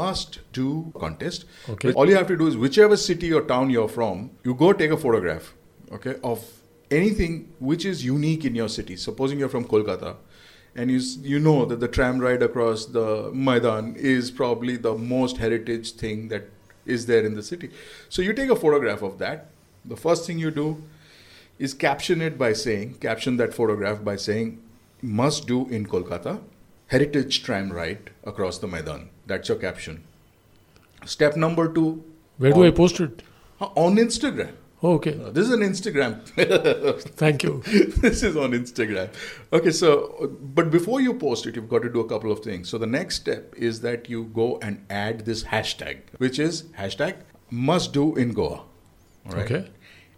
[0.00, 0.68] must do
[1.04, 1.46] contest.
[1.74, 1.92] Okay.
[2.00, 4.90] All you have to do is whichever city or town you're from, you go take
[4.98, 5.52] a photograph,
[5.98, 6.44] okay, of
[6.90, 8.96] anything which is unique in your city.
[8.96, 10.16] Supposing you're from Kolkata
[10.74, 15.38] and you, you know that the tram ride across the Maidan is probably the most
[15.38, 16.48] heritage thing that
[16.86, 17.70] is there in the city.
[18.08, 19.48] So you take a photograph of that.
[19.84, 20.82] The first thing you do
[21.58, 24.62] is caption it by saying, caption that photograph by saying,
[25.02, 26.40] must do in Kolkata,
[26.88, 29.08] heritage tram ride across the Maidan.
[29.26, 30.04] That's your caption.
[31.04, 32.04] Step number two.
[32.38, 33.22] Where do I post it?
[33.60, 34.52] On Instagram.
[34.82, 35.20] Okay.
[35.22, 36.22] Uh, This is an Instagram.
[37.16, 37.60] Thank you.
[38.00, 39.10] this is on Instagram.
[39.52, 42.68] Okay, so but before you post it, you've got to do a couple of things.
[42.70, 47.16] So the next step is that you go and add this hashtag, which is hashtag
[47.50, 48.62] must do in Goa.
[49.26, 49.44] All right.
[49.50, 49.70] Okay.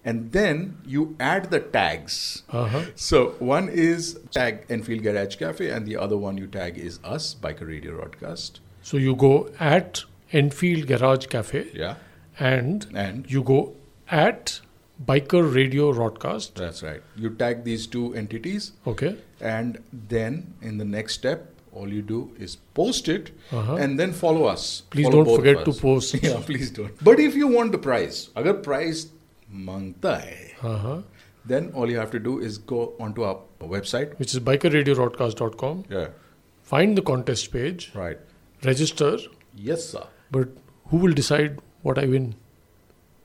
[0.05, 2.43] And then you add the tags.
[2.51, 2.83] Uh-huh.
[2.95, 7.35] So one is tag Enfield Garage Cafe, and the other one you tag is us,
[7.35, 8.61] Biker Radio Broadcast.
[8.83, 11.97] So you go at Enfield Garage Cafe Yeah,
[12.39, 13.77] and and you go
[14.11, 14.61] at
[15.05, 16.55] Biker Radio Broadcast.
[16.57, 17.03] that's right.
[17.17, 19.17] You tag these two entities, Okay.
[19.41, 23.77] and then in the next step, all you do is post it Uh-huh.
[23.77, 24.83] and then follow us.
[24.91, 26.15] Please Follow don't forget to post.
[26.23, 27.03] Yeah, please don't.
[27.11, 29.07] But if you want the prize, agar prize
[29.71, 30.99] mangta hai, Uh-huh.
[31.53, 33.39] then all you have to do is go onto our
[33.77, 34.19] website.
[34.19, 35.85] Which is bikerradiobroadcast.com.
[35.91, 36.09] Yeah,
[36.63, 38.19] Find the contest page, right.
[38.65, 39.19] register,
[39.71, 40.05] Yes, sir.
[40.31, 40.49] but
[40.91, 42.35] who will decide what I win?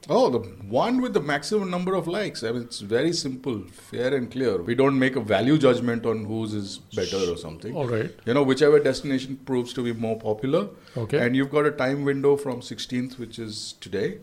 [0.09, 2.43] Oh, the one with the maximum number of likes.
[2.43, 4.61] I mean, it's very simple, fair and clear.
[4.61, 7.75] We don't make a value judgment on whose is better or something.
[7.75, 8.11] All right.
[8.25, 10.69] You know, whichever destination proves to be more popular.
[10.95, 11.19] Okay.
[11.25, 14.19] And you've got a time window from 16th, which is today,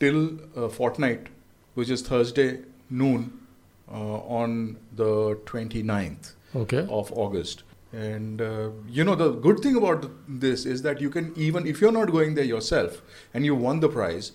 [0.00, 1.28] till a fortnight,
[1.74, 3.38] which is Thursday noon
[3.90, 3.94] uh,
[4.40, 6.86] on the 29th Okay.
[6.90, 7.62] of August.
[7.92, 11.80] And uh, you know, the good thing about this is that you can even, if
[11.80, 13.02] you're not going there yourself
[13.34, 14.32] and you won the prize,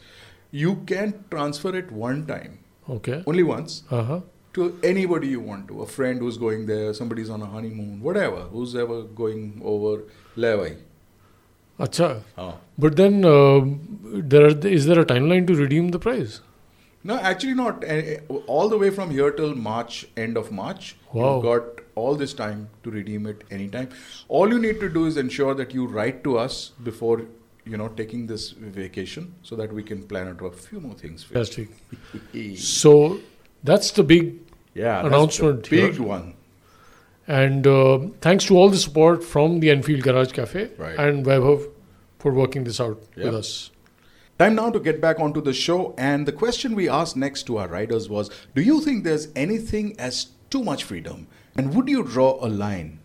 [0.63, 2.57] you can transfer it one time,
[2.97, 3.17] Okay.
[3.33, 4.19] only once, Uh-huh.
[4.57, 5.81] to anybody you want to.
[5.85, 9.41] A friend who's going there, somebody's on a honeymoon, whatever, who's ever going
[9.73, 9.93] over
[10.45, 10.75] Levai.
[11.85, 12.09] Acha.
[12.37, 12.53] Oh.
[12.83, 13.71] But then um
[14.33, 16.35] there are, is there a timeline to redeem the prize?
[17.09, 17.83] No, actually not.
[18.53, 21.25] All the way from here till March, end of March, Wow.
[21.33, 23.89] you've got all this time to redeem it anytime.
[24.39, 26.57] All you need to do is ensure that you write to us
[26.89, 27.17] before,
[27.65, 31.23] you know, taking this vacation so that we can plan out a few more things
[31.23, 31.69] Fantastic.
[32.57, 33.19] So
[33.63, 34.39] that's the big
[34.73, 36.03] Yeah, announcement big here.
[36.03, 36.33] one.
[37.27, 40.97] And uh, thanks to all the support from the Enfield Garage Cafe Right.
[40.99, 41.67] and Vaibhav
[42.19, 43.25] for working this out Yep.
[43.25, 43.71] with us.
[44.37, 45.95] Time now to get back onto the show.
[45.97, 49.95] And the question we asked next to our riders was Do you think there's anything
[49.97, 51.27] as too much freedom?
[51.57, 52.99] And would you draw a line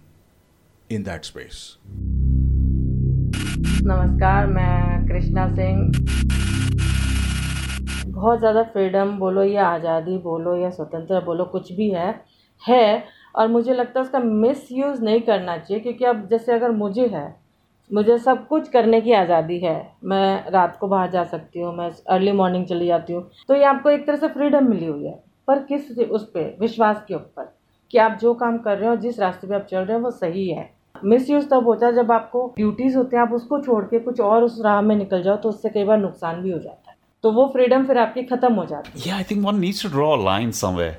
[0.90, 1.76] in that space?
[3.60, 5.80] नमस्कार, मैं कृष्णा सिंह।
[8.06, 12.08] बहुत ज़्यादा freedom बोलो या आज़ादी बोलो या स्वतंत्र बोलो, कुछ भी है
[12.62, 16.70] है, और मुझे लगता है उसका मिस यूज़ नहीं करना चाहिए, क्योंकि अब जैसे अगर
[16.70, 17.26] मुझे है,
[17.90, 21.90] मुझे सब कुछ करने की आज़ादी है, मैं रात को बाहर जा सकती हूँ, मैं
[22.10, 25.14] अर्ली मॉर्निंग चली जाती हूँ तो ये आपको एक तरह से फ्रीडम मिली हुई है,
[25.48, 27.54] पर किस उस पर विश्वास के ऊपर,
[27.90, 30.10] कि आप जो काम कर रहे हो, जिस रास्ते पे आप चल रहे हो, वो
[30.10, 33.84] सही है। मिस यूज़ तब होता है जब आपको ड्यूटीज़ होते हैं आप उसको छोड़
[33.90, 36.58] के कुछ और उस राह में निकल जाओ तो उससे कई बार नुकसान भी हो
[36.58, 39.82] जाता है तो वो फ्रीडम फिर आपकी ख़त्म हो जाती है I think one needs
[39.86, 40.94] to draw a line somewhere.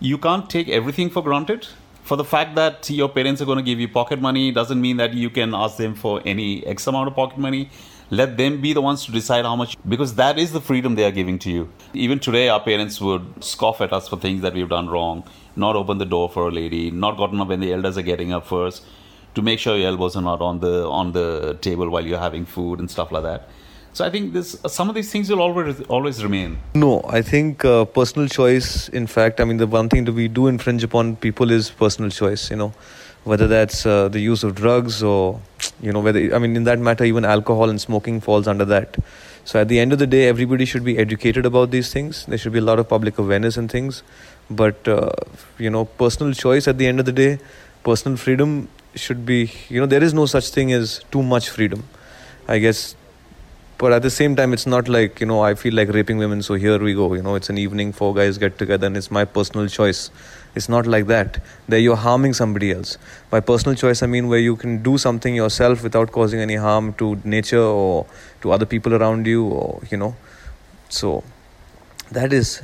[0.00, 1.68] You can't take everything for granted.
[2.08, 4.98] For the fact that your parents are going to give you pocket money doesn't mean
[4.98, 7.62] that you can ask them for any X amount of pocket money.
[8.10, 11.04] Let them be the ones to decide how much, because that is the freedom they
[11.04, 11.68] are giving to you.
[11.94, 15.24] Even today, our parents would scoff at us for things that we've done wrong,
[15.56, 18.32] not open the door for a lady, not gotten up when the elders are getting
[18.32, 18.86] up first,
[19.36, 22.44] to make sure your elbows are not on the on the table while you're having
[22.56, 23.48] food and stuff like that.
[23.92, 26.58] So I think this some of these things will always always remain.
[26.74, 28.88] No, I think uh, personal choice.
[29.00, 32.10] In fact, I mean the one thing that we do infringe upon people is personal
[32.10, 32.50] choice.
[32.50, 32.72] You know,
[33.32, 35.40] whether that's uh, the use of drugs or
[35.80, 38.96] you know whether I mean in that matter even alcohol and smoking falls under that.
[39.44, 42.24] So at the end of the day, everybody should be educated about these things.
[42.26, 44.02] There should be a lot of public awareness and things.
[44.50, 45.10] But uh,
[45.58, 47.38] you know, personal choice at the end of the day,
[47.84, 48.68] personal freedom
[48.98, 49.52] should be.
[49.68, 51.84] You know, there is no such thing as too much freedom.
[52.48, 52.94] I guess.
[53.78, 56.42] But at the same time it's not like you know i feel like raping women
[56.42, 59.10] so here we go you know it's an evening four guys get together and it's
[59.10, 60.10] my personal choice.
[60.54, 61.42] It's not like that.
[61.68, 62.96] There you're harming somebody else.
[63.28, 66.94] By personal choice i mean where you can do something yourself without causing any harm
[66.94, 68.06] to nature or
[68.40, 70.16] to other people around you or you know.
[70.88, 71.22] So
[72.12, 72.62] that is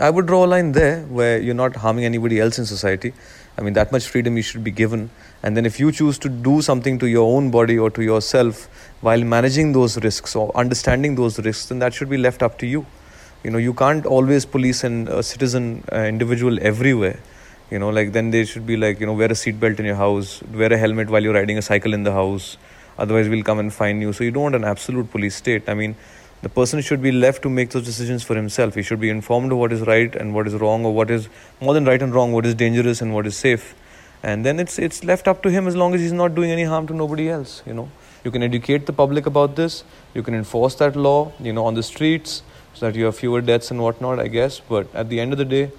[0.00, 3.14] i would draw a line there where you're not harming anybody else in society.
[3.56, 5.10] I mean that much freedom you should be given
[5.44, 8.60] and then if you choose to do something to your own body or to yourself
[9.02, 12.66] while managing those risks or understanding those risks then that should be left up to
[12.66, 12.86] you.
[13.42, 17.20] You know you can't always police an a citizen uh, individual everywhere.
[17.70, 20.00] You know like then they should be like you know wear a seatbelt in your
[20.00, 22.56] house wear a helmet while you're riding a cycle in the house
[22.98, 24.14] otherwise we'll come and fine you.
[24.14, 25.68] So you don't want an absolute police state.
[25.68, 25.94] I mean
[26.40, 28.74] the person should be left to make those decisions for himself.
[28.74, 31.28] He should be informed of what is right and what is wrong or what is
[31.60, 33.74] more than right and wrong what is dangerous and what is safe
[34.23, 36.63] and then it's it's left up to him as long as he's not doing any
[36.63, 37.89] harm to nobody else you know
[38.23, 39.83] you can educate the public about this.
[40.13, 42.43] You can enforce that law, you know, on the streets,
[42.73, 44.19] so that you have fewer deaths and whatnot.
[44.19, 45.71] I guess, but at the end of the day,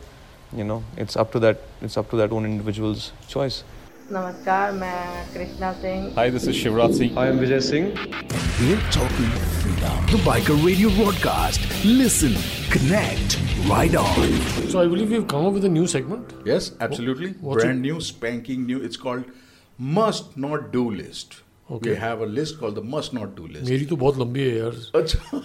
[0.56, 1.60] you know, it's up to that.
[1.82, 3.62] It's up to that one individual's choice.
[4.12, 7.18] नमस्कार मैं Krishna Singh Hi, this is Shivraj Singh.
[7.18, 7.92] I am Vijay Singh.
[8.60, 10.00] We're talking freedom.
[10.12, 11.68] The Biker Radio broadcast.
[11.84, 12.34] Listen,
[12.72, 13.38] connect,
[13.68, 14.32] ride on.
[14.68, 16.32] So I believe we've come up with a new segment.
[16.44, 17.30] Yes, absolutely.
[17.40, 17.88] What's Brand it?
[17.88, 18.80] new, spanking new.
[18.80, 19.24] It's called
[19.78, 21.40] Must Not Do List.
[21.70, 21.90] Okay.
[21.90, 23.70] We have a list called the Must Not Do List.
[23.70, 25.42] मेरी तो बहुत लंबी है यार अच्छा.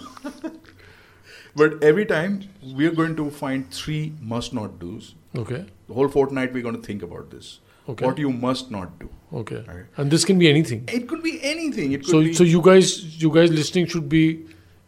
[1.60, 2.34] but every time
[2.80, 4.00] we're going to find three
[4.32, 5.14] must not do's.
[5.44, 5.60] Okay.
[5.88, 7.60] The whole fortnight we're going to think about this.
[7.88, 8.04] Okay.
[8.04, 9.08] What you must not do.
[9.40, 9.62] Okay.
[9.68, 9.86] Alright.
[9.96, 10.84] And this can be anything.
[10.98, 11.92] It could be anything.
[11.92, 14.24] It could So be so you guys you guys listening should be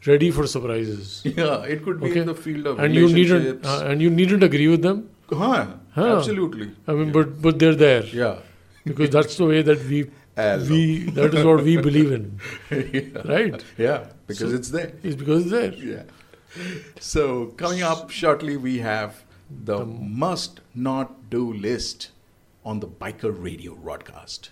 [0.08, 1.22] ready for surprises.
[1.26, 2.22] yeah, it could be Okay.
[2.22, 3.68] in the field of and you needn't relationships.
[3.68, 5.10] uh, and you needn't agree with them.
[5.32, 6.06] huh, Huh.
[6.18, 6.68] Absolutely.
[6.88, 8.38] I mean, but but they're there Yeah.
[8.92, 10.00] because that's the way that we
[10.38, 10.68] Hello.
[10.70, 10.82] we
[11.20, 12.24] that is what we believe in,
[12.72, 13.22] yeah.
[13.34, 13.66] right?
[13.78, 14.92] Yeah, because So- it's there.
[15.04, 15.74] It's because it's there.
[15.92, 16.04] Yeah.
[17.12, 17.28] So
[17.64, 19.24] coming up shortly, we have
[19.72, 19.80] the
[20.26, 22.10] must not do list
[22.66, 24.50] on the Biker Radio broadcast.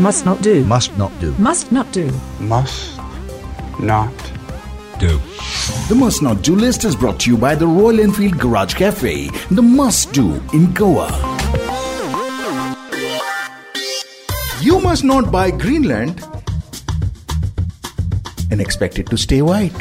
[0.00, 0.64] Must not do.
[0.64, 1.32] Must not do.
[1.38, 2.08] Must not do.
[2.38, 3.00] Must
[3.80, 4.14] not
[5.00, 5.18] do.
[5.88, 9.28] The must not do list is brought to you by the Royal Enfield Garage Cafe,
[9.50, 11.08] the must do in Goa.
[14.60, 16.22] You must not buy Greenland
[18.52, 19.76] and expect it to stay white.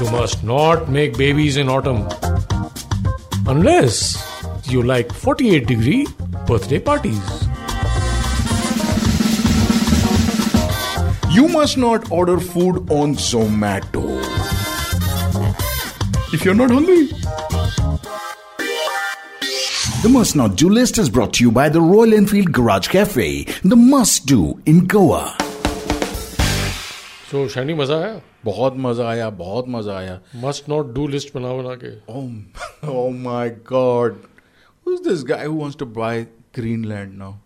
[0.00, 2.08] You must not make babies in autumn
[3.48, 4.29] unless
[4.69, 6.05] you like 48 degree
[6.47, 7.47] birthday parties.
[11.31, 14.03] You must not order food on Zomato.
[16.33, 17.07] If you're not hungry.
[20.03, 23.43] The must not do list is brought to you by the Royal Enfield Garage Cafe,
[23.63, 25.35] the must do in Goa.
[27.31, 31.53] So shiny मजा आया बहुत मजा आया बहुत मजा आया must not do list बना
[31.61, 32.29] बना के Oh,
[32.97, 34.15] oh my god.
[34.89, 37.39] Who's this guy who wants to buy Greenland now?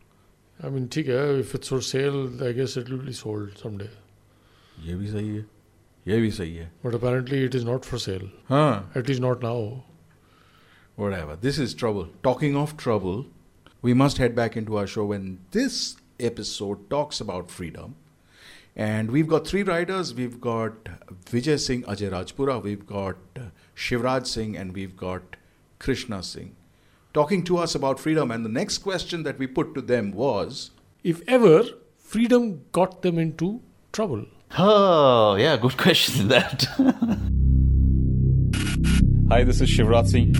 [0.61, 3.91] I mean ठीक है if it's for sale I guess it will be sold someday
[4.87, 5.45] ये भी सही है
[6.07, 9.41] ये भी सही है but apparently it is not for sale हाँ at least not
[9.41, 9.59] now
[10.99, 11.35] whatever.
[11.35, 12.09] This is trouble.
[12.23, 13.25] Talking of trouble,
[13.81, 17.95] we must head back into our show when this episode talks about freedom.
[18.75, 20.13] And we've got three riders.
[20.13, 20.83] We've got
[21.25, 23.43] Vijay Singh Ajay Rajpura, we've got uh,
[23.75, 25.37] Shivraj Singh, and we've got
[25.79, 26.55] Krishna Singh
[27.14, 28.30] talking to us about freedom.
[28.30, 30.72] And the next question that we put to them was
[31.02, 31.62] if ever
[31.96, 36.64] freedom got them into trouble Oh, yeah, good question that.
[39.28, 40.34] Hi, this is Shivraj Singh.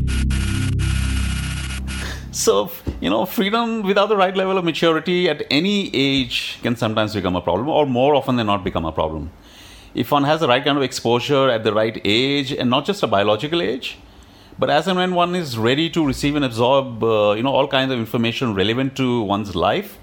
[2.31, 7.15] So, you know, freedom without the right level of maturity at any age can sometimes
[7.15, 9.33] become a problem, or more often than not become a problem.
[9.95, 13.03] If one has the right kind of exposure at the right age, and not just
[13.03, 13.99] a biological age,
[14.59, 17.69] but as and when one is ready to receive and absorb, uh, you know, all
[17.69, 19.99] kinds of information relevant to one's life,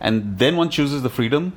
[0.00, 1.56] and then one chooses the freedom,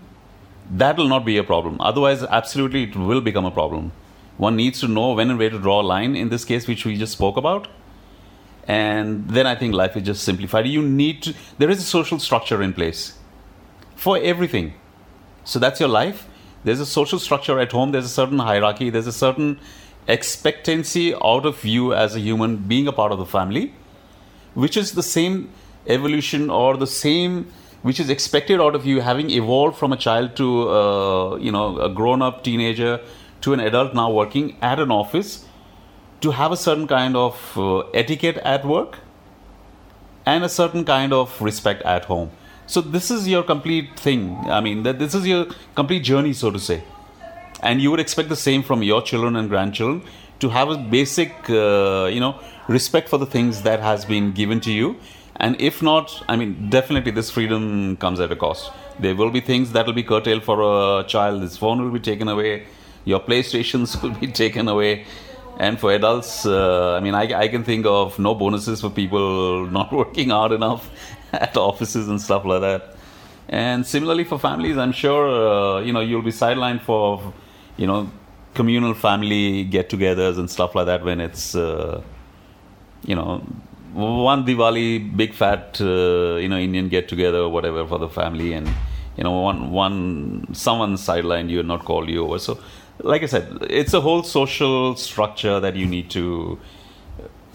[0.70, 1.78] that will not be a problem.
[1.80, 3.92] Otherwise, absolutely, it will become a problem.
[4.38, 6.16] One needs to know when and where to draw a line.
[6.16, 7.68] In this case, which we just spoke about
[8.68, 10.68] and then I think life is just simplified.
[10.68, 13.18] You need to, there is a social structure in place
[13.96, 14.74] for everything.
[15.46, 16.28] So that's your life.
[16.66, 19.60] There's a social structure at home, there's a certain hierarchy, there's a certain
[20.08, 23.74] expectancy out of you as a human being a part of the family,
[24.54, 25.50] which is the same
[25.88, 27.52] evolution or the same
[27.84, 31.80] which is expected out of you having evolved from a child to uh, you know
[31.80, 33.00] a grown up teenager
[33.42, 35.46] to an adult now working at an office
[36.22, 38.98] to have a certain kind of uh, etiquette at work
[40.26, 42.32] and a certain kind of respect at home.
[42.66, 44.36] So this is your complete thing.
[44.50, 46.84] I mean, that this is your complete journey, so to say.
[47.62, 50.04] And you would expect the same from your children and grandchildren
[50.40, 54.60] to have a basic, uh, you know, respect for the things that has been given
[54.62, 54.98] to you.
[55.38, 58.72] And if not, I mean, definitely this freedom comes at a cost.
[59.00, 61.42] There will be things that will be curtailed for a child.
[61.42, 62.66] His phone will be taken away.
[63.06, 65.06] Your PlayStations will be taken away.
[65.60, 69.66] And for adults, uh, I mean, I, I can think of no bonuses for people
[69.80, 70.90] not working hard enough
[71.34, 72.96] at offices and stuff like that.
[73.50, 77.34] And similarly for families, I'm sure uh, you know you'll be sidelined for
[77.77, 78.09] you know
[78.55, 82.03] communal family get-togethers and stuff like that when it's uh,
[83.05, 83.41] you know
[83.95, 88.69] one Diwali big fat uh, you know Indian get-together or whatever for the family, and
[89.17, 92.39] you know one one someone sidelined you and not called you over.
[92.39, 92.59] So
[93.01, 96.59] like I said, it's a whole social structure that you need to,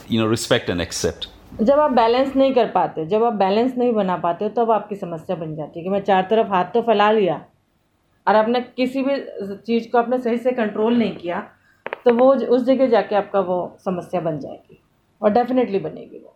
[0.08, 1.28] you know, respect and accept.
[1.62, 4.96] जब आप balance नहीं कर पाते जब आप balance नहीं बना पाते हो तब आपकी
[4.96, 7.40] समस्या बन जाती है कि मैं चार तरफ हाथ तो फैला लिया
[8.27, 9.17] और आपने किसी भी
[9.57, 11.41] चीज़ को आपने सही से कंट्रोल नहीं किया
[12.05, 14.79] तो वो उस जगह जाके आपका वो समस्या बन जाएगी
[15.23, 16.35] और डेफिनेटली बनेगी वो।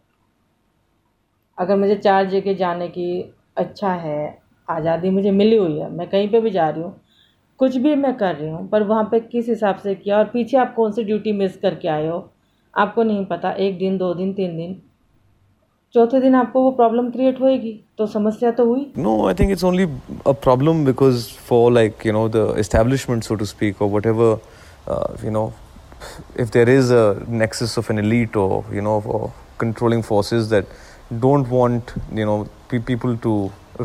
[1.59, 6.28] अगर मुझे चार जगह जाने की अच्छा है, आज़ादी मुझे मिली हुई है, मैं कहीं
[6.28, 7.01] पे भी जा रही हूँ,
[7.61, 10.57] कुछ भी मैं कर रही हूँ, पर वहाँ पे किस हिसाब से किया और पीछे
[10.57, 12.18] आप कौन सी ड्यूटी मिस करके आए हो,
[12.74, 14.80] आपको नहीं पता, एक दिन, दो दिन, तीन दिन
[15.95, 19.64] चौथे दिन आपको वो प्रॉब्लम क्रिएट होएगी तो समस्या तो हुई No, I think it's
[19.70, 19.88] only
[20.26, 24.30] a problem because for like you know the establishment, so to speak, or whatever,
[24.88, 25.43] uh, you know,
[26.45, 27.03] if there is a
[27.41, 29.34] nexus of an elite or you know or
[29.66, 30.66] controlling forces that
[31.26, 32.38] don't want you know
[32.70, 33.36] pe- people to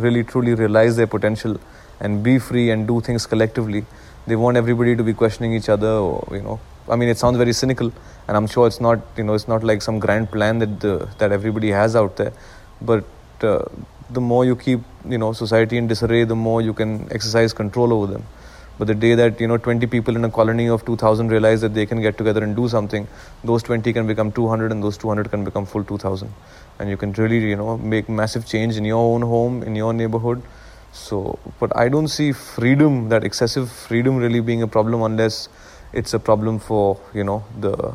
[0.07, 1.59] really truly realize their potential
[2.01, 3.85] and be free and do things collectively.
[4.27, 6.61] They want everybody to be questioning each other, or you know,
[6.92, 7.92] I mean, it sounds very cynical,
[8.28, 11.08] and I'm sure it's not, you know, it's not like some grand plan that the,
[11.20, 12.34] that everybody has out there.
[12.82, 13.06] But
[13.42, 13.64] uh,
[14.10, 17.94] the more you keep, you know, society in disarray, the more you can exercise control
[17.94, 18.26] over them.
[18.78, 21.74] But the day that you know 20 people in a colony of 2,000 realize that
[21.74, 23.08] they can get together and do something,
[23.44, 26.34] those 20 can become 200, and those 200 can become full 2,000,
[26.80, 29.94] and you can really, you know, make massive change in your own home, in your
[29.94, 30.42] neighborhood.
[30.92, 35.48] So, but I don't see freedom, that excessive freedom, really being a problem unless
[35.94, 37.94] it's a problem for you know the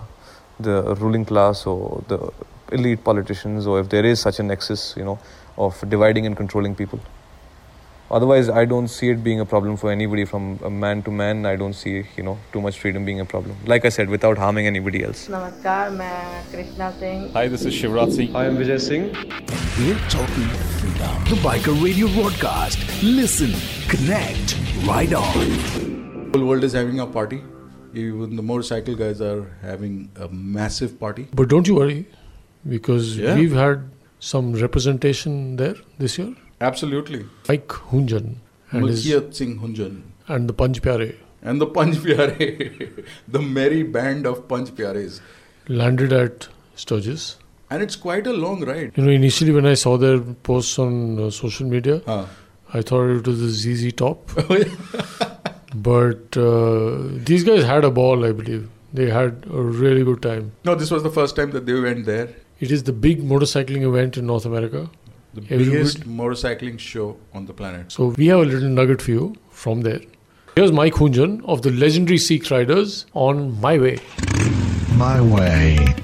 [0.61, 2.33] the ruling class or the
[2.73, 5.19] elite politicians or if there is such a nexus you know
[5.57, 7.01] of dividing and controlling people.
[8.09, 11.45] Otherwise i don't see it being a problem for anybody from man to man.
[11.45, 13.57] I don't see you know too much freedom being a problem.
[13.65, 15.27] Like i said without harming anybody else.
[15.27, 15.89] Namaskar
[16.53, 17.33] krishna singh.
[17.33, 18.37] Hi this is Shivraj singh.
[18.37, 19.11] I am vijay singh.
[19.81, 21.25] We're talking freedom.
[21.33, 22.79] The biker radio broadcast.
[23.03, 25.51] Listen connect ride on.
[26.31, 27.43] The whole world is having a party.
[28.05, 31.27] Even the motorcycle guys are having a massive party.
[31.35, 32.01] But don't you worry,
[32.77, 33.37] because Yeah.
[33.37, 33.85] we've had
[34.33, 36.35] some representation there this year.
[36.61, 37.23] Absolutely.
[37.49, 38.29] Mike Hunjan
[38.73, 39.97] and, Singh Hunjan
[40.29, 43.05] and the Panch Pyare and the Panch Pyare,
[43.39, 45.21] the merry band of Panch Pyares.
[45.69, 47.37] landed at Sturgis.
[47.71, 48.93] And it's quite a long ride.
[48.97, 50.19] You know, initially when I saw their
[50.51, 52.27] posts on uh, social media, Huh.
[52.75, 54.31] I thought it was the ZZ Top.
[55.83, 56.99] but uh,
[57.31, 58.69] these guys had a ball, I believe.
[58.93, 60.53] They had a really good time.
[60.65, 62.29] No, this was the first time that they went there.
[62.61, 64.89] It is the big motorcycling event in North America.
[65.35, 67.93] The Everybody- biggest motorcycling show on the planet.
[67.93, 70.01] So we have a little nugget for you from there.
[70.55, 73.99] Here's Mike Hunjan of the legendary Sikh Riders on My Way.
[74.97, 75.95] My way.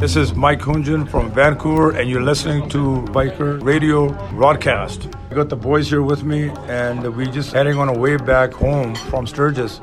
[0.00, 5.14] This is Mike Hunjan from Vancouver, and you're listening to Biker Radio Broadcast.
[5.30, 8.54] I got the boys here with me, and we're just heading on a way back
[8.54, 9.82] home from Sturgis.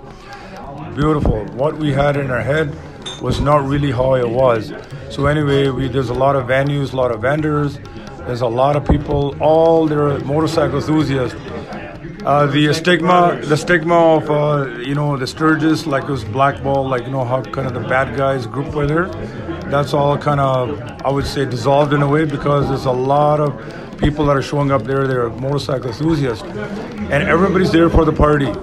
[0.95, 1.45] Beautiful.
[1.53, 2.76] What we had in our head
[3.22, 4.74] was not really how it was.
[5.11, 7.78] So anyway, we there's a lot of venues, a lot of vendors.
[8.26, 11.39] There's a lot of people, all they're motorcycle enthusiasts.
[12.28, 16.86] Uh, the stigma, the stigma of uh, you know the Sturgis, like it was blackball,
[16.86, 19.05] like you know how kind of the bad guys group were there.
[19.71, 23.39] That's all kind of I would say dissolved in a way because there's a lot
[23.39, 23.53] of
[23.97, 25.07] people that are showing up there.
[25.07, 28.53] They're motorcycle enthusiasts, and everybody's there for the party.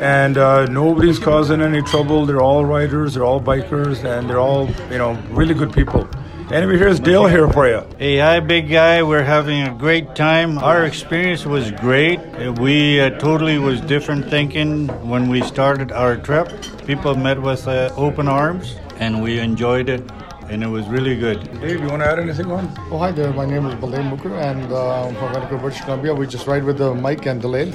[0.00, 2.24] And uh, nobody's causing any trouble.
[2.24, 6.08] They're all riders, they're all bikers, and they're all you know really good people.
[6.52, 7.82] Anyway, here's Dale here for you.
[7.96, 9.02] Hey, hi, big guy.
[9.02, 10.58] We're having a great time.
[10.58, 12.20] Our experience was great.
[12.20, 16.52] Uh, We uh, totally was different thinking when we started our trip.
[16.84, 20.02] People met with uh, open arms, and we enjoyed it,
[20.50, 21.40] and it was really good.
[21.62, 22.68] Dave, you want to add anything on?
[22.90, 23.32] Oh, hi there.
[23.32, 26.12] My name is Baldev Mukher, and uh, I'm from Vancouver, British Columbia.
[26.12, 27.72] We just ride with the Mike and Dalil.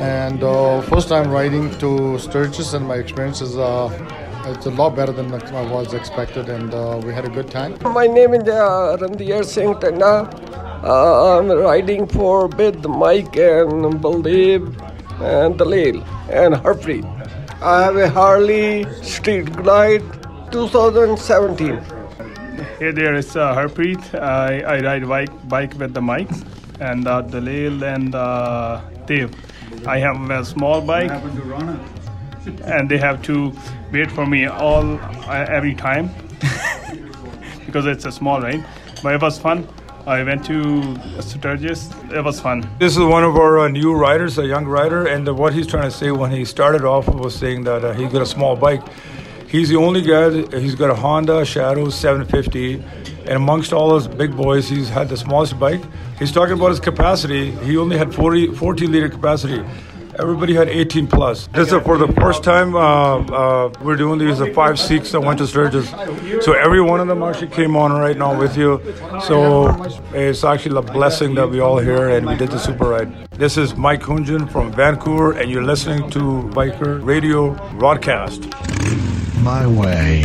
[0.00, 3.90] And uh, first time riding to Sturgis, and my experience is uh,
[4.46, 7.78] it's a lot better than I was expected, and uh, we had a good time.
[7.82, 10.28] My name is uh, Randir Singh Tanna.
[10.84, 14.66] Uh, I'm riding for with Mike and Baldev
[15.20, 17.04] and Dalil and Harpreet.
[17.62, 20.04] I have a Harley Street Glide
[20.52, 21.80] 2017.
[22.78, 24.02] Hey there, it's uh, Harpreet.
[24.20, 26.30] I, I ride bike, bike with the Mike
[26.80, 29.34] and uh, Dalil and uh, Dev.
[29.86, 31.12] I have a small bike
[32.64, 33.52] and they have to
[33.92, 36.10] wait for me all uh, every time
[37.66, 38.64] because it's a small ride.
[39.02, 39.66] But it was fun.
[40.06, 41.90] I went to Sturgis.
[42.12, 42.68] It was fun.
[42.78, 45.66] This is one of our uh, new riders, a young rider, and uh, what he's
[45.66, 48.54] trying to say when he started off was saying that uh, he got a small
[48.54, 48.82] bike.
[49.48, 50.28] He's the only guy.
[50.28, 52.82] That, he's got a Honda Shadow 750,
[53.20, 55.80] and amongst all those big boys, he's had the smallest bike.
[56.18, 57.52] He's talking about his capacity.
[57.52, 59.64] He only had 40, 14 liter capacity.
[60.18, 61.48] Everybody had 18 plus.
[61.48, 65.20] This is for the first time uh, uh, we're doing these uh, five Sikhs that
[65.20, 65.90] went to Sturgis.
[66.44, 68.80] So every one of them actually came on right now with you.
[69.26, 73.28] So it's actually a blessing that we all here and we did the super ride.
[73.30, 76.20] This is Mike Hunjan from Vancouver, and you're listening to
[76.54, 78.44] Biker Radio Broadcast.
[79.42, 80.22] My way.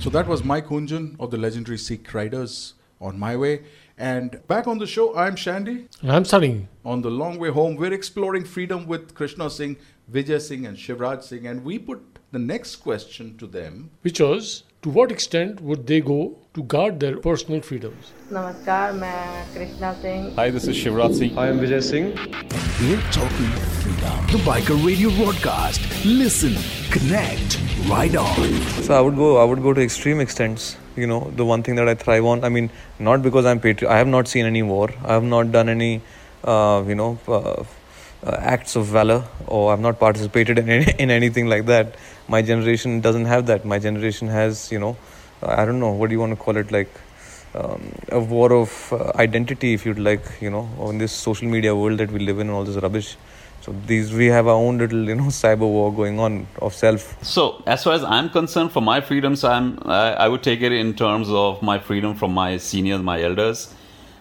[0.00, 3.62] So that was Mike Hunjan of the legendary Sikh Riders on My Way.
[4.02, 5.86] And back on the show, I'm Shandy.
[6.00, 6.66] And I'm Sunny.
[6.84, 9.76] On the long way home, we're exploring freedom with Krishna Singh,
[10.10, 11.46] Vijay Singh, and Shivraj Singh.
[11.46, 16.00] And we put the next question to them, which was to what extent would they
[16.00, 18.10] go to guard their personal freedoms?
[18.28, 20.34] Namaskar, I'm Krishna Singh.
[20.34, 21.34] Hi, this is Shivraj Singh.
[21.36, 22.16] Hi, I'm Vijay Singh.
[22.82, 23.52] We're talking
[23.84, 24.26] freedom.
[24.34, 25.80] The Biker Radio broadcast.
[26.04, 26.56] Listen,
[26.90, 28.50] connect, ride on.
[28.82, 29.36] So I would go.
[29.36, 32.44] I would go to extreme extents you know, the one thing that I thrive on.
[32.44, 33.90] I mean, not because I'm patriot.
[33.90, 34.90] I have not seen any war.
[35.04, 36.02] I have not done any,
[36.44, 37.64] uh, you know, uh,
[38.24, 41.96] uh, acts of valor, or I've not participated in any, in anything like that.
[42.28, 43.64] My generation doesn't have that.
[43.64, 44.96] My generation has, you know,
[45.42, 46.90] I don't know what do you want to call it, like
[47.54, 51.74] um, a war of uh, identity, if you'd like, you know, in this social media
[51.74, 53.16] world that we live in, and all this rubbish.
[53.62, 57.16] So these we have our own little, you know, cyber war going on of self.
[57.24, 60.72] So, as far as I'm concerned, for my freedoms, I'm I, I would take it
[60.72, 63.72] in terms of my freedom from my seniors, my elders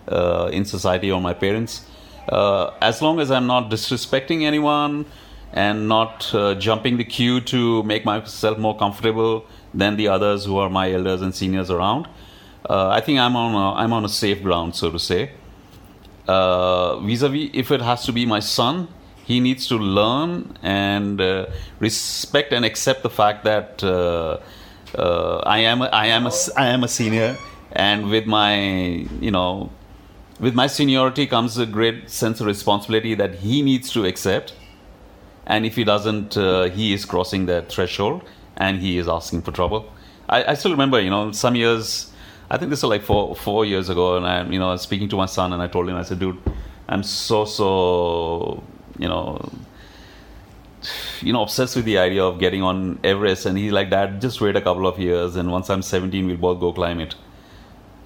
[0.08, 1.88] uh, in society, or my parents.
[2.30, 5.06] Uh, as long as I'm not disrespecting anyone
[5.54, 10.58] and not uh, jumping the queue to make myself more comfortable than the others who
[10.58, 12.08] are my elders and seniors around,
[12.70, 15.32] uh, I think I'm on a, I'm on a safe ground, so to say.
[16.28, 18.88] Uh, vis-a-vis, if it has to be my son,
[19.26, 21.46] he needs to learn and uh,
[21.80, 24.40] respect and accept the fact that uh,
[24.98, 27.38] uh, I am a, I am a, I am a senior,
[27.72, 28.56] and with my
[29.22, 29.72] you know
[30.40, 34.54] with my seniority comes a great sense of responsibility that he needs to accept,
[35.46, 38.24] and if he doesn't, uh, he is crossing that threshold
[38.58, 39.92] and he is asking for trouble.
[40.30, 42.12] I, I still remember, you know, some years.
[42.50, 44.82] I think this was like four four years ago, and I, you know, I was
[44.82, 46.38] speaking to my son, and I told him, I said, dude,
[46.90, 48.64] I'm so so
[48.98, 49.52] you know
[51.22, 54.42] you know obsessed with the idea of getting on Everest and he's like dad just
[54.42, 57.16] wait a couple of years and once I'm 17 we'll both go climb it.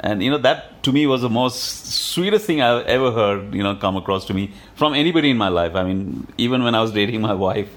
[0.02, 3.64] And you know that to me was the most sweetest thing I've ever heard you
[3.64, 5.76] know come across to me from anybody in my life.
[5.76, 7.70] I mean even when I was dating my wife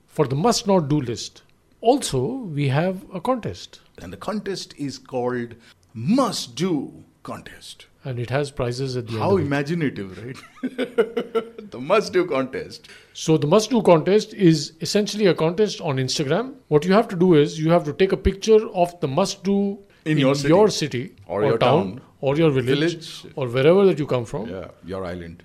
[0.07, 1.43] for the must not do list.
[1.79, 3.81] Also, we have a contest.
[4.01, 5.55] And the contest is called
[5.93, 7.87] Must Do Contest.
[8.05, 9.39] And it has prizes at the How end.
[9.41, 9.45] it.
[9.47, 10.37] imaginative, right?
[11.71, 12.87] the Must Do Contest.
[13.13, 16.53] So the must do contest is essentially a contest on Instagram.
[16.67, 19.43] What you have to do is you have to take a picture of the must
[19.43, 20.69] do In your city.
[20.69, 21.99] city Or your town.
[22.21, 23.25] or your village, Village.
[23.35, 24.47] or wherever that you come from.
[24.49, 25.43] Yeah, your island.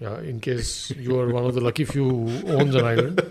[0.00, 3.22] Yeah, in case you are one of the lucky few who owns an island.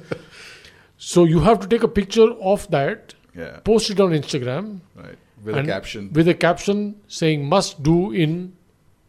[0.97, 3.57] So you have to take a picture of that, Yeah.
[3.69, 5.17] post it on Instagram, Right.
[5.43, 6.11] With a caption.
[6.13, 8.53] with a caption saying "must do" in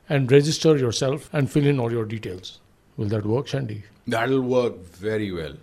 [0.07, 2.61] and register yourself and fill in all your details.
[2.95, 3.83] Will that work, Shandy?
[4.07, 5.57] That'll work very well.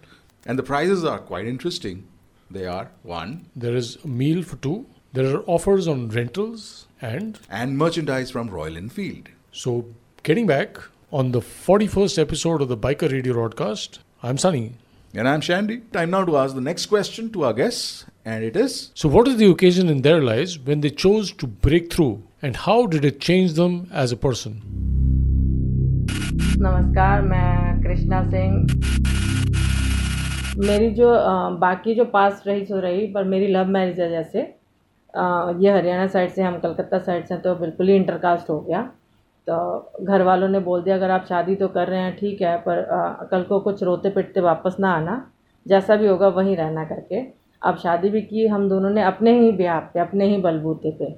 [0.45, 2.07] And the prizes are quite interesting.
[2.51, 3.47] They are one.
[3.57, 4.85] There is a meal for two.
[5.15, 9.31] There are offers on rentals and and merchandise from Royal Enfield.
[9.53, 9.87] So,
[10.23, 10.77] getting back
[11.11, 14.75] on the 41st episode of the Biker Radio broadcast, I'm Sunny.
[15.14, 15.76] And I'm Shandy.
[15.96, 19.28] Time now to ask the next question to our guests, and it is So, what
[19.28, 23.06] is the occasion in their lives when they chose to break through, and how did
[23.06, 24.56] it change them as a person?
[26.66, 28.52] नमस्कार मैं कृष्णा सिंह
[30.68, 34.42] मेरी जो अ, बाकी जो पास रही सो रही पर मेरी लव मैरिज है जैसे
[34.42, 35.24] अ,
[35.62, 38.82] ये हरियाणा साइड से हम कलकत्ता साइड से हैं, तो बिल्कुल ही इंटरकास्ट हो गया
[39.49, 42.57] तो घर वालों ने बोल दिया अगर आप शादी तो कर रहे हैं ठीक है
[42.63, 45.25] पर अ, कल को कुछ रोते पिटते वापस ना आना
[45.67, 47.23] जैसा भी होगा वहीं रहना करके।
[47.63, 51.11] अब शादी भी की हम दोनों ने अपने ही ब्याह पे अपने ही बलबूते पे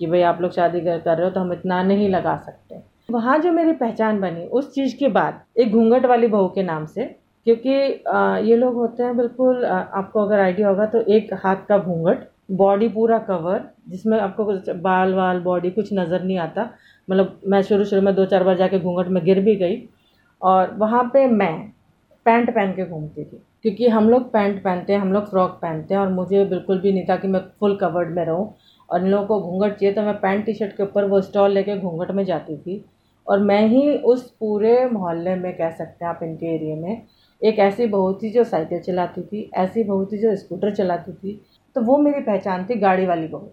[0.00, 2.80] कि भाई आप लोग शादी कर कर रहे हो तो हम इतना नहीं लगा सकते।
[3.10, 6.86] वहाँ जो मेरी पहचान बनी उस चीज़ के बाद एक घूंघट वाली बहू के नाम
[6.86, 7.04] से
[7.46, 7.70] क्योंकि
[8.48, 12.26] ये लोग होते हैं बिल्कुल आपको अगर आइडिया होगा तो एक हाथ का घूंघट
[12.58, 16.68] बॉडी पूरा कवर जिसमें आपको कुछ बाल वाल बॉडी कुछ नज़र नहीं आता
[17.08, 19.82] मतलब मैं शुरू शुरू में दो चार बार जाके घूंघट में गिर भी गई
[20.42, 21.56] और वहाँ पे मैं
[22.26, 25.94] पैंट पहन के घूमती थी, क्योंकि हम लोग पैंट पहनते हैं, हम लोग फ्रॉक पहनते
[25.94, 28.54] हैं और मुझे बिल्कुल भी नहीं था कि मैं फुल कवर्ड में रहूँ।
[28.88, 31.52] और इन लोगों को घूंघट चाहिए तो मैं पैंट टी शर्ट के ऊपर वो स्टॉल
[31.52, 32.84] लेके घूंघट में जाती थी।
[33.26, 37.02] और मैं ही उस पूरे मोहल्ले में कह सकते हैं आप इनके एरिए में
[37.42, 41.40] एक ऐसी बहू थी जो साइकिल चलाती थी, ऐसी बहू थी जो स्कूटर चलाती थी
[41.76, 43.50] तो वो मेरी पहचान थी गाड़ी वाली बहू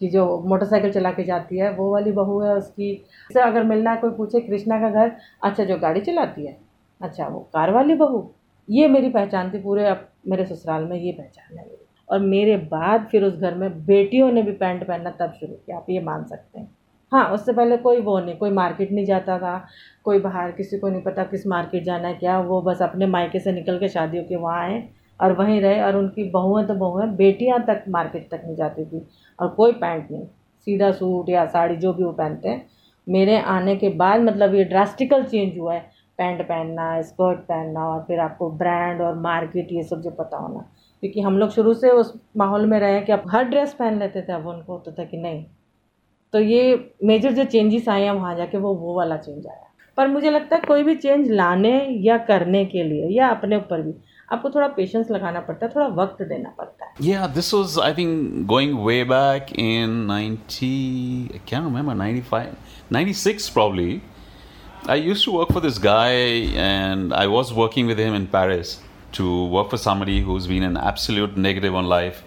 [0.00, 3.96] कि जो मोटरसाइकिल चला के जाती है, वो वाली बहू है उसकी। से अगर मिलना
[3.96, 5.12] कोई पूछे, कृष्णा का घर?
[5.44, 6.56] अच्छा जो गाड़ी चलाती है।
[7.02, 8.30] अच्छा वो कार वाली बहू?
[8.68, 11.78] ये मेरी पहचान थी पूरे, अब मेरे ससुराल में ये पहचान है। मेरी
[12.08, 15.76] और मेरे बाद फिर उस घर में बेटियों ने भी पैंट पहनना तब शुरू किया,
[15.76, 16.68] आप ये मान सकते हैं।
[17.12, 19.66] हाँ उससे पहले कोई वो नहीं, कोई मार्केट नहीं जाता था,
[20.04, 23.40] कोई बाहर किसी को नहीं पता किस मार्केट जाना है, क्या वो बस अपने मायके
[23.40, 24.88] से निकल के शादियों के वहाँ आए।
[25.20, 29.06] और वहीं रहे और उनकी बहुएँ तो बहुएँ बेटियाँ तक मार्केट तक नहीं जाती थी
[29.38, 30.24] और कोई पैंट नहीं,
[30.66, 32.66] सीधा सूट या साड़ी जो भी वो पहनते हैं।
[33.06, 35.80] मेरे आने के बाद मतलब ये ड्रास्टिकल चेंज हुआ है,
[36.18, 40.60] पैंट पहनना, स्कर्ट पहनना और फिर आपको ब्रांड और मार्केट ये सब जो पता होना।
[41.02, 44.22] क्योंकि हम लोग शुरू से उस माहौल में रहे कि अब हर ड्रेस पहन लेते
[44.22, 45.44] थे, अब उनको होता था कि नहीं।
[46.32, 50.08] तो ये मेजर जो चेंजेस आए हैं वहाँ जाके वो वो वाला चेंज आया। पर
[50.08, 53.92] मुझे लगता है कोई भी चेंज लाने या करने के लिए या अपने ऊपर भी
[54.31, 57.93] आपको थोड़ा पेशेंस लगाना पड़ता है थोड़ा वक्त देना पड़ता है Yeah, this was, I
[57.99, 62.55] think, going way back in 90, I can't remember, 95,
[62.91, 64.01] 96 probably.
[64.87, 66.11] I used to work for this guy,
[66.65, 68.79] and I was working with him in Paris
[69.13, 72.23] to work for somebody who's been an absolute negative on life.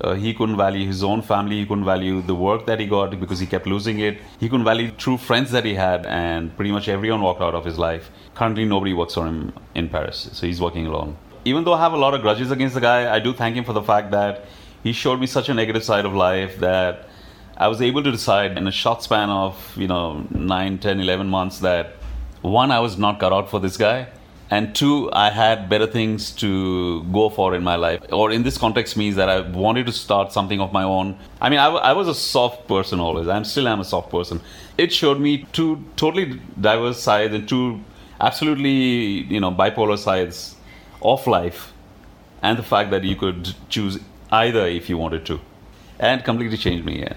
[0.00, 3.18] Uh, he couldn't value his own family, he couldn't value the work that he got
[3.18, 4.18] because he kept losing it.
[4.38, 7.64] He couldn't value true friends that he had, and pretty much everyone walked out of
[7.64, 8.10] his life.
[8.34, 11.16] Currently, nobody works for him in Paris, so he's working alone.
[11.43, 13.63] Even though I have a lot of grudges against the guy, I do thank him
[13.63, 14.45] for the fact that
[14.83, 17.07] he showed me such a negative side of life that
[17.57, 21.27] I was able to decide in a short span of, you know, 9, 10, 11
[21.27, 21.93] months that
[22.41, 24.07] one, I was not cut out for this guy,
[24.49, 28.01] and two, I had better things to go for in my life.
[28.11, 31.17] Or in this context means that I wanted to start something of my own.
[31.39, 33.27] I mean, I, w- I was a soft person always.
[33.27, 34.41] I'm still am a soft person.
[34.77, 37.79] It showed me two totally diverse sides and two
[38.19, 40.55] absolutely, you know, bipolar sides
[41.01, 41.73] of life,
[42.41, 43.99] and the fact that you could choose
[44.31, 45.39] either if you wanted to,
[45.99, 46.99] and completely changed me.
[47.01, 47.13] Yeah.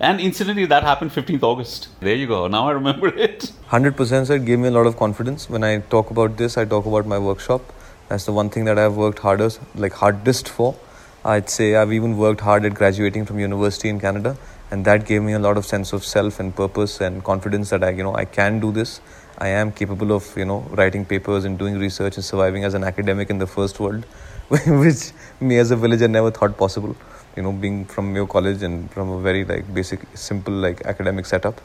[0.00, 1.88] And incidentally, that happened 15th August.
[2.00, 2.46] There you go.
[2.48, 3.52] Now I remember it.
[3.70, 5.48] 100% sir, gave me a lot of confidence.
[5.48, 7.62] When I talk about this, I talk about my workshop.
[8.08, 10.74] That's the one thing that I've worked hardest, like hardest for.
[11.24, 14.36] I'd say I've even worked hard at graduating from university in Canada,
[14.70, 17.82] and that gave me a lot of sense of self and purpose and confidence that
[17.82, 19.00] I, you know, I can do this.
[19.38, 22.84] I am capable of, you know, writing papers and doing research and surviving as an
[22.84, 24.04] academic in the first world,
[24.48, 26.96] which me as a villager never thought possible.
[27.36, 31.26] You know, being from Mayo College and from a very like basic, simple like academic
[31.26, 31.60] setup.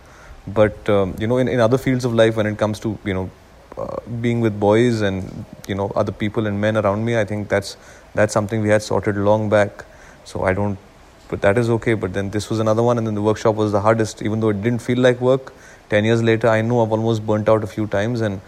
[0.47, 3.13] But um, you know, in, in other fields of life, when it comes to you
[3.13, 3.29] know
[3.77, 7.49] uh, being with boys and you know other people and men around me, I think
[7.49, 7.77] that's
[8.15, 9.85] that's something we had sorted long back.
[10.25, 10.79] So I don't,
[11.27, 11.93] but that is okay.
[11.93, 14.49] But then this was another one, and then the workshop was the hardest, even though
[14.49, 15.53] it didn't feel like work.
[15.89, 18.41] Ten years later, I know I've almost burnt out a few times, and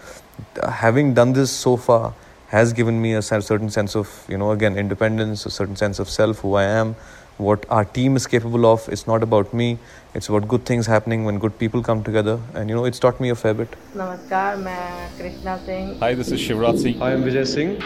[0.68, 2.14] having done this so far
[2.48, 6.08] has given me a certain sense of you know again independence, a certain sense of
[6.08, 6.94] self, who I am,
[7.38, 8.88] what our team is capable of.
[8.88, 9.78] It's not about me.
[10.14, 12.38] It's about good things happening when good people come together.
[12.54, 13.68] And you know, it's taught me a fair bit.
[13.94, 15.98] Namaskar, I'm Krishna Singh.
[16.00, 16.98] Hi, this is Shivraj Singh.
[16.98, 17.80] Hi, I'm Vijay Singh.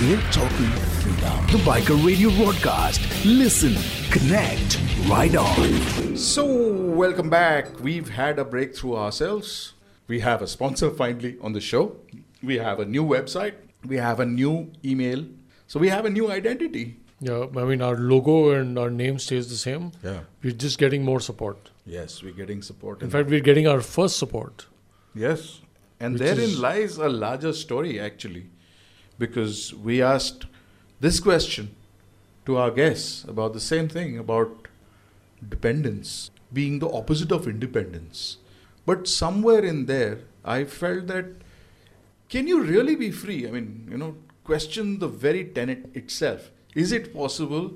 [0.00, 0.70] We're talking
[1.02, 1.46] freedom.
[1.52, 3.00] The Biker Radio broadcast.
[3.24, 3.74] Listen,
[4.10, 6.16] connect, ride on.
[6.16, 6.46] So,
[7.02, 7.80] welcome back.
[7.80, 9.74] We've had a breakthrough ourselves.
[10.06, 11.96] We have a sponsor finally on the show.
[12.42, 13.54] We have a new website.
[13.86, 15.26] We have a new email.
[15.66, 19.48] So, we have a new identity yeah, I mean, our logo and our name stays
[19.48, 19.92] the same.
[20.04, 20.20] Yeah.
[20.42, 21.70] We're just getting more support.
[21.84, 23.02] Yes, we're getting support.
[23.02, 24.66] In fact, we're getting our first support.
[25.14, 25.60] Yes.
[25.98, 28.46] And therein lies a larger story, actually,
[29.18, 30.46] because we asked
[31.00, 31.74] this question
[32.46, 34.68] to our guests about the same thing about
[35.46, 38.38] dependence being the opposite of independence.
[38.86, 41.26] But somewhere in there, I felt that
[42.28, 43.46] can you really be free?
[43.46, 46.50] I mean, you know, question the very tenet itself.
[46.84, 47.72] Is it possible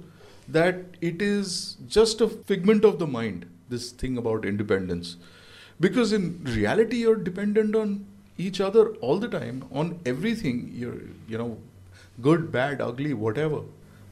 [0.48, 5.16] that it is just a figment of the mind, this thing about independence?
[5.80, 8.07] Because in reality, you're dependent on
[8.38, 10.70] each other all the time, on everything.
[10.72, 11.59] You're, you know,
[12.20, 13.62] good, bad, ugly, whatever.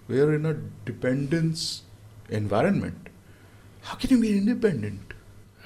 [0.08, 1.82] We're in a dependence
[2.28, 3.08] environment.
[3.82, 5.14] How can you be independent?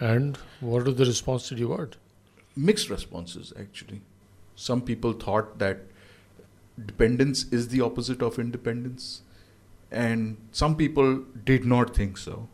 [0.00, 1.96] And what are the response that you got?
[2.56, 4.02] Mixed responses, actually.
[4.54, 5.78] Some people thought that
[6.85, 9.21] dependence is the opposite of independence,
[9.91, 12.47] and some people did not think so.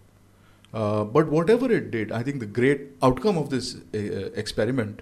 [0.74, 3.97] Uh, but whatever it did, I think the great outcome of this uh,
[4.36, 5.01] experiment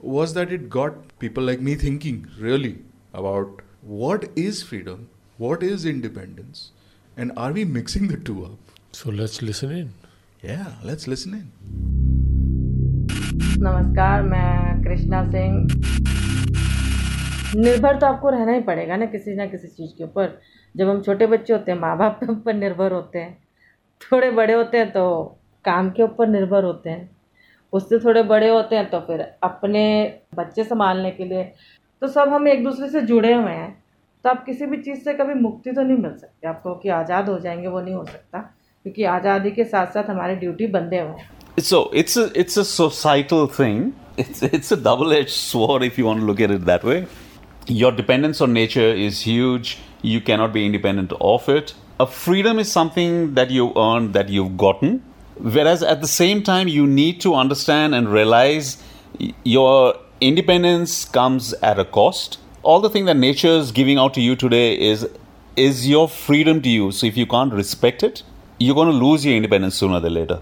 [0.00, 2.78] was that it got people like me thinking really
[3.14, 5.08] about what is freedom,
[5.38, 6.72] what is independence,
[7.16, 8.58] and are we mixing the two up?
[8.92, 9.94] So let's listen in.
[10.42, 11.50] Yeah, let's listen in.
[13.60, 16.21] नमस्कार मैं कृष्णा सिंह
[17.55, 20.39] निर्भर तो आपको रहना ही पड़ेगा ना किसी ना किसी चीज़ के ऊपर।
[20.75, 23.37] जब हम छोटे बच्चे होते हैं माँ बाप के ऊपर निर्भर होते हैं,
[24.01, 25.03] थोड़े बड़े होते हैं तो
[25.65, 27.09] काम के ऊपर निर्भर होते हैं।
[27.73, 29.83] उससे थोड़े बड़े होते हैं तो फिर अपने
[30.35, 31.43] बच्चे संभालने के लिए
[32.01, 33.71] तो सब हम एक दूसरे से जुड़े हुए हैं।
[34.25, 37.29] तो आप किसी भी चीज़ से कभी मुक्ति तो नहीं मिल सकती। आपको कि आज़ाद
[37.29, 38.39] हो जाएँगे, वो नहीं हो सकता।
[38.85, 41.71] क्योंकि आज़ादी के साथ साथ हमारी ड्यूटी बंधे हुए हैं। It's
[42.17, 43.81] a it's a societal thing.
[44.17, 46.97] It's it's a double-edged sword if you want to look at it that way.
[47.67, 49.77] Your dependence on nature is huge.
[50.01, 51.73] You cannot be independent of it.
[51.99, 55.01] A freedom is something that you earn, that you've gotten.
[55.35, 58.83] Whereas at the same time, you need to understand and realize
[59.43, 62.37] your independence comes at a cost.
[62.63, 65.07] All the thing that nature is giving out to you today is
[65.55, 66.91] is your freedom to you.
[66.91, 68.23] So if you can't respect it,
[68.57, 70.41] you're going to lose your independence sooner than later.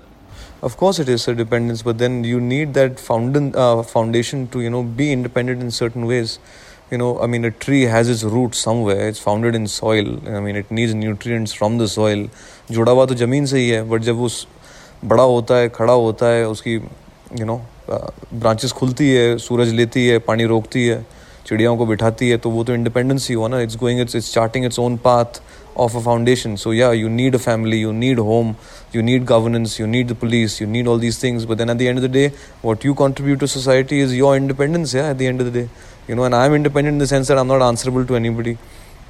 [0.64, 4.70] Of course, it is a dependence, but then you need that uh, foundation to you
[4.70, 6.40] know be independent in certain ways.
[6.92, 9.08] you know, i mean, a tree has its roots somewhere.
[9.08, 10.10] It's founded in soil.
[10.30, 12.26] I mean, it needs nutrients from the soil.
[12.72, 14.30] जुड़ा हुआ तो ज़मीन से ही है but जब वो
[15.06, 20.18] बड़ा होता है, खड़ा होता है, उसकी यू नो ब्रांचेस खुलती है, सूरज लेती है,
[20.28, 21.06] पानी रोकती है,
[21.48, 23.62] चिड़ियाओं को बिठाती है तो वो तो इंडिपेंडेंस ही हुआ ना.
[23.62, 25.42] It's going it's it's starting its own path
[25.78, 28.56] of a foundation so yeah you need a family you need home
[28.96, 31.78] you need governance you need the police you need all these things but then at
[31.78, 32.32] the end of the day
[32.66, 35.68] what you contribute to society is your independence yeah at the end of the day
[36.11, 38.59] you know, and I'm independent in the sense that I'm not answerable to anybody.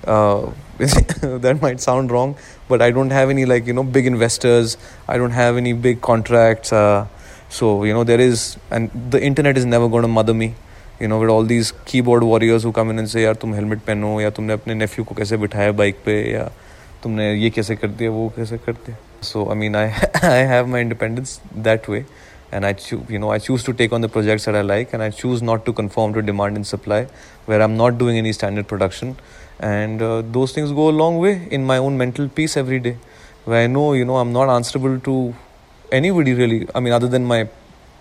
[0.05, 2.37] Uh, that might sound wrong,
[2.69, 4.77] but I don't have any like you know big investors.
[5.09, 6.73] I don't have any big contracts.
[6.73, 7.07] Uh,
[7.49, 10.55] so you know there is, and the internet is never going to mother me.
[11.01, 13.81] You know, with all these keyboard warriors who come in and say यार तुम helmet
[13.87, 16.51] पहनो या तुमने अपने नेफ्यू को कैसे बिठाया bike पे या
[17.03, 19.85] तुमने ये कैसे कर दिया वो कैसे कर दिया so I mean I
[20.23, 22.05] I have my independence that way
[22.52, 24.94] and I choose you know I choose to take on the projects that I like
[24.94, 27.08] and I choose not to conform to demand and supply
[27.46, 29.18] where I'm not doing any standard production.
[29.60, 32.98] And uh, those things go a long way in my own mental peace every day
[33.46, 35.36] where I know you know I'm not answerable to
[35.92, 37.48] anybody really I mean other than my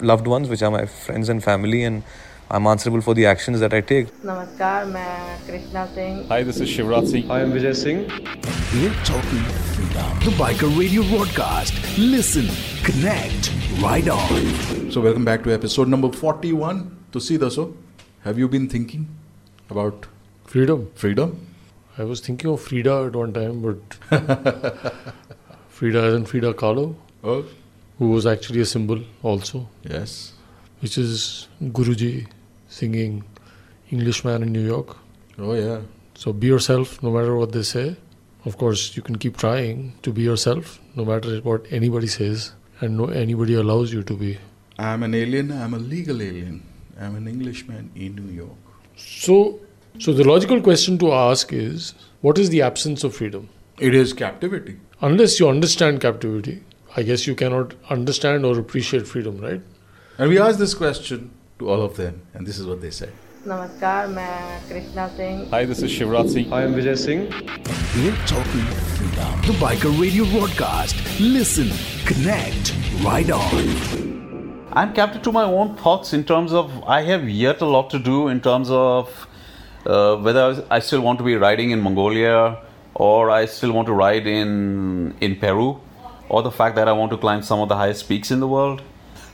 [0.01, 2.03] loved ones which are my friends and family and
[2.52, 6.70] I'm answerable for the actions that I take नमस्कार मैं Krishna Singh Hi, this is
[6.74, 7.32] Shivraj Singh.
[7.38, 8.04] I am Vijay Singh
[8.76, 10.20] We're talking freedom.
[10.26, 11.82] The Biker Radio broadcast.
[11.98, 12.48] Listen,
[12.88, 13.50] connect,
[13.84, 14.92] ride on.
[14.96, 16.82] So, welcome back to episode number 41.
[17.14, 17.66] To see Daso,
[18.26, 19.08] have you been thinking
[19.70, 20.08] about
[20.54, 20.82] Freedom.
[20.96, 21.36] freedom?
[21.98, 24.00] I was thinking of Frida at one time, but
[25.70, 27.46] Frida isn't Frida Kahlo, Oh,
[28.00, 30.34] who was actually a symbol also, yes.
[30.82, 32.28] which is Guruji
[32.81, 33.25] singing
[33.91, 34.97] Englishman in New York.
[35.39, 35.81] Oh, yeah.
[36.15, 37.97] So be yourself no matter what they say.
[38.45, 42.97] Of course, you can keep trying to be yourself no matter what anybody says and
[42.97, 44.39] no anybody allows you to be.
[44.79, 45.53] I'm an alien.
[45.53, 46.63] I'm a legal alien.
[46.99, 48.61] I'm an Englishman in New York.
[48.97, 49.61] So,
[49.99, 53.49] so the logical question to ask is, what is the absence of freedom?
[53.79, 54.79] It is captivity.
[55.01, 56.63] Unless you understand captivity,
[56.97, 59.61] I guess you cannot understand or appreciate freedom, right?
[60.19, 63.14] And we asked this question to all of them, and this is what they said.
[63.48, 66.54] नमस्कार मैं Krishna Singh Hi, this is Shivraj Singh.
[66.60, 67.26] I am Vijay Singh
[67.98, 68.64] We're talking
[68.94, 69.36] freedom.
[69.50, 71.04] The Biker Radio broadcast.
[71.20, 71.70] Listen,
[72.08, 72.74] connect,
[73.04, 73.70] ride on.
[74.74, 78.00] I'm captive to my own thoughts in terms of I have yet a lot to
[78.00, 79.14] do in terms of
[79.86, 82.58] uh, whether I, was- I still want to be riding in Mongolia
[82.96, 85.80] or I still want to ride in in Peru,
[86.30, 88.48] or the fact that I want to climb some of the highest peaks in the
[88.48, 88.82] world.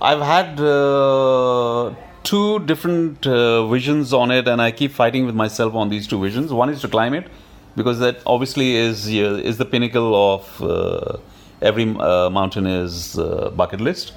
[0.01, 1.91] I've had uh,
[2.26, 6.20] two different uh, visions on it, and I keep fighting with myself on these two
[6.20, 6.52] visions.
[6.52, 7.28] One is to climb it,
[7.76, 11.18] because that obviously is uh, is the pinnacle of uh,
[11.62, 14.12] every uh, mountaineer's uh, bucket list.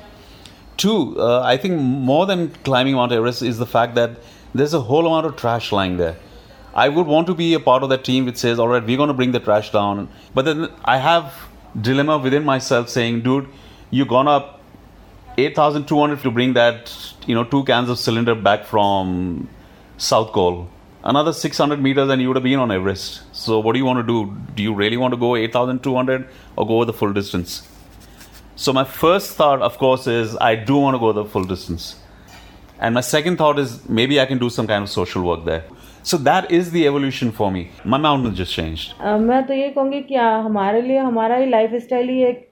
[0.78, 1.80] Two, uh, I think
[2.10, 4.12] more than climbing Mount Everest is the fact that
[4.54, 6.16] there's a whole amount of trash lying there.
[6.74, 8.98] I would want to be a part of that team which says, all right, we're
[8.98, 10.08] going to bring the trash down.
[10.34, 11.34] But then I have
[11.80, 13.50] dilemma within myself saying, dude,
[13.92, 14.59] you've gone up
[15.39, 16.93] 8,200 to bring that,
[17.27, 19.49] you know, two cans of cylinder back from
[19.97, 20.69] South Col.
[21.03, 23.23] Another 600 meters and you would have been on Everest.
[23.33, 24.35] So what do you want to do?
[24.55, 27.69] Do you really want to go 8,200 or go the full distance?
[28.57, 31.97] So my first thought, of course, is I do want to go the full distance.
[32.81, 35.65] And my second thought is maybe I can do some kind of social work there.
[36.03, 37.71] So that is the evolution for me.
[37.85, 38.95] My mountain just changed.
[39.01, 42.49] अ, मैं तो ये कहूँगी कि आ, हमारे लिए हमारा ही life style ही एक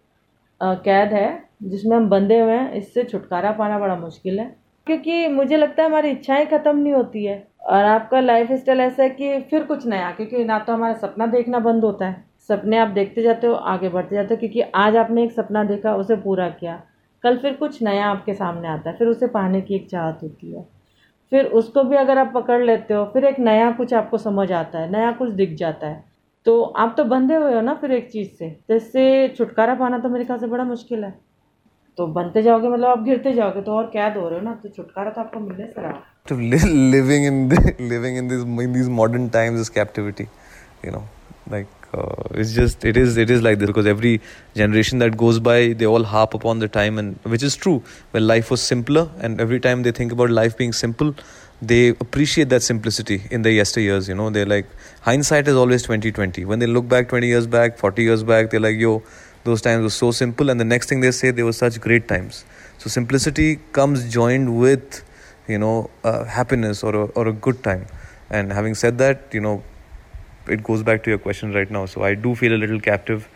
[0.63, 1.29] अ, कैद है
[1.62, 4.56] जिसमें हम बंधे हुए हैं, इससे छुटकारा पाना बड़ा मुश्किल है।
[4.88, 9.04] क्योंकि मुझे लगता है हमारी इच्छाएँ ख़त्म नहीं होती है। और आपका लाइफ स्टाइल ऐसा
[9.04, 12.78] है कि फिर कुछ नया, क्योंकि ना तो हमारा सपना देखना बंद होता है। सपने
[12.78, 16.16] आप देखते जाते हो, आगे बढ़ते जाते हो, क्योंकि आज आपने एक सपना देखा, उसे
[16.16, 16.82] पूरा किया।
[17.24, 20.52] कल फिर कुछ नया आपके सामने आता है, फिर उसे पाने की एक चाहत होती
[20.52, 20.66] है।
[21.32, 24.80] फिर उसको भी अगर आप पकड़ लेते हो, फिर एक नया कुछ आपको समझ आता
[24.80, 26.04] है, नया कुछ दिख जाता है।
[26.46, 30.00] तो आप तो बंधे हुए हो ना फिर एक चीज़ से तो इससे छुटकारा पाना
[30.00, 31.14] तो मेरे ख्याल से बड़ा मुश्किल है।
[31.97, 34.69] तो बनते जाओगे मतलब आप गिरते जाओगे तो और कैद हो रहे हो ना तो
[34.77, 37.61] छुटकारा तो आपको मिलने से रहा to li- living in the,
[37.93, 40.27] living in these in these modern times is captivity
[40.85, 41.03] you know
[41.55, 44.13] like uh, it's just it is it is like this because every
[44.61, 47.77] generation that goes by they all harp upon the time and which is true
[48.13, 51.13] when life was simpler and every time they think about life being simple
[51.73, 54.71] they appreciate that simplicity in the yesteryears you know they're like
[55.11, 58.67] hindsight is always 2020 when they look back 20 years back 40 years back they're
[58.69, 58.95] like yo
[59.50, 62.08] those times were so simple and the next thing they say they were such great
[62.12, 62.44] times
[62.78, 63.48] so simplicity
[63.80, 65.02] comes joined with
[65.48, 67.86] you know uh, happiness or a, or a good time
[68.30, 69.56] and having said that you know
[70.48, 73.30] it goes back to your question right now so i do feel a little captive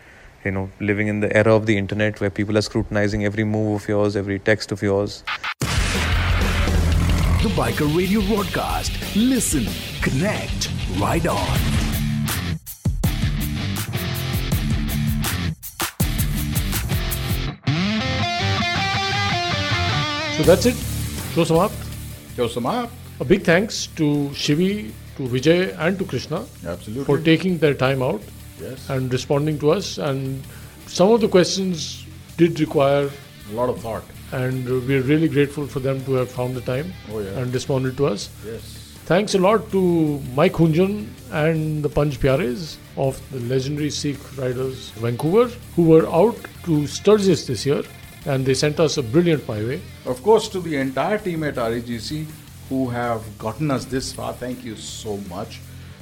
[0.44, 3.82] you know living in the era of the internet where people are scrutinizing every move
[3.82, 5.22] of yours every text of yours
[7.42, 8.92] The Biker Radio broadcast.
[9.16, 9.66] Listen,
[10.00, 11.81] connect, ride on.
[20.42, 20.74] So that's it.
[21.34, 21.72] Show Samapt.
[22.34, 22.90] Show Samapt.
[23.20, 27.04] A big thanks to Shivi, to Vijay, and to Krishna Absolutely.
[27.04, 28.20] for taking their time out
[28.60, 28.88] Yes.
[28.90, 29.98] and responding to us.
[29.98, 30.42] And
[30.88, 32.04] some of the questions
[32.38, 33.08] did require
[33.52, 34.02] A lot of thought.
[34.32, 37.38] and we're really grateful for them to have found the time Oh, yeah.
[37.38, 38.28] and responded to us.
[38.44, 38.78] Yes.
[39.06, 44.90] Thanks a lot to Mike Hunjan and the Panch Pyares of the legendary Sikh Riders
[44.96, 47.82] Vancouver, who were out to Sturgis this year
[48.26, 49.80] and they sent us a brilliant byway.
[50.06, 52.26] Of course, to the entire team at RAGC
[52.68, 55.60] who have gotten us this far, thank you so much.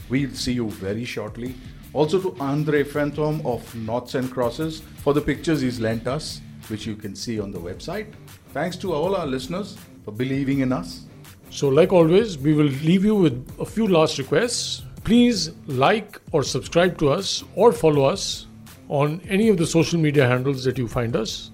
[0.08, 1.54] We'll see you very shortly.
[1.92, 6.86] Also to Andre Phantom of Knots and Crosses for the pictures he's lent us, which
[6.86, 8.12] you can see on the website.
[8.52, 11.06] Thanks to all our listeners for believing in us.
[11.50, 14.82] So, like always, we will leave you with a few last requests.
[15.02, 18.46] Please like or subscribe to us or follow us
[18.88, 21.50] on any of the social media handles that you find us.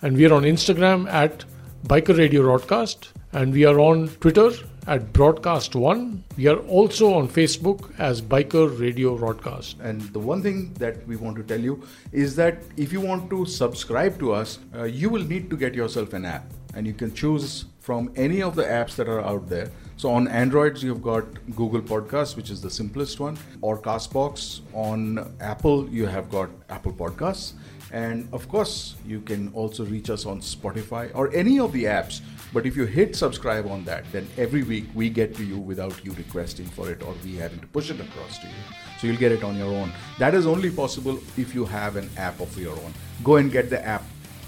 [0.00, 1.44] And we are on Instagram at
[1.88, 4.52] Biker Radio Broadcast, and we are on Twitter
[4.86, 6.22] at Broadcast One.
[6.36, 9.76] We are also on Facebook as Biker Radio Broadcast.
[9.80, 11.82] And the one thing that we want to tell you
[12.12, 15.74] is that if you want to subscribe to us, uh, you will need to get
[15.74, 16.44] yourself an app.
[16.74, 19.68] And you can choose from any of the apps that are out there.
[19.96, 21.24] So on Androids, you've got
[21.56, 24.60] Google Podcasts, which is the simplest one, or Castbox.
[24.74, 27.54] On Apple, you have got Apple Podcasts.
[27.92, 32.20] And of course, you can also reach us on Spotify or any of the apps.
[32.52, 36.04] But if you hit subscribe on that, then every week we get to you without
[36.04, 38.52] you requesting for it or we having to push it across to you.
[38.98, 39.92] So you'll get it on your own.
[40.18, 42.92] That is only possible if you have an app of your own.
[43.22, 44.04] Go and get the app,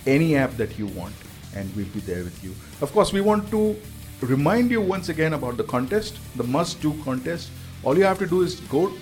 [0.06, 1.14] any app that you want,
[1.54, 2.54] and we'll be there with you.
[2.80, 3.76] Of course, we want to
[4.22, 7.50] remind you once again about the contest, the must do contest.
[7.84, 8.92] All you have to do is go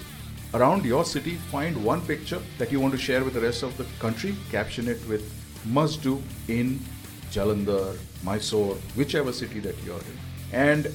[0.55, 3.77] around your city, find one picture that you want to share with the rest of
[3.77, 5.23] the country, caption it with
[5.65, 6.81] must do in
[7.31, 10.19] Jalandhar, Mysore, whichever city that you're in,
[10.53, 10.89] and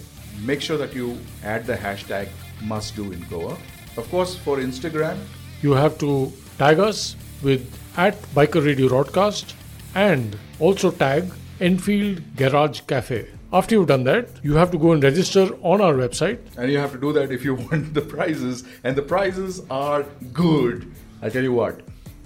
[0.44, 2.30] make sure that you add the hashtag
[2.64, 3.58] must do in Goa.
[3.98, 5.18] Of course, for Instagram,
[5.64, 7.62] You have to tag us with
[7.96, 9.56] at Biker Radio Broadcast
[9.96, 11.32] and also tag
[11.62, 13.28] Enfield Garage Cafe.
[13.54, 16.40] After you've done that, you have to go and register on our website.
[16.58, 18.64] And you have to do that if you want the prizes.
[18.84, 20.02] And the prizes are
[20.34, 20.92] good.
[21.22, 21.82] I tell you what,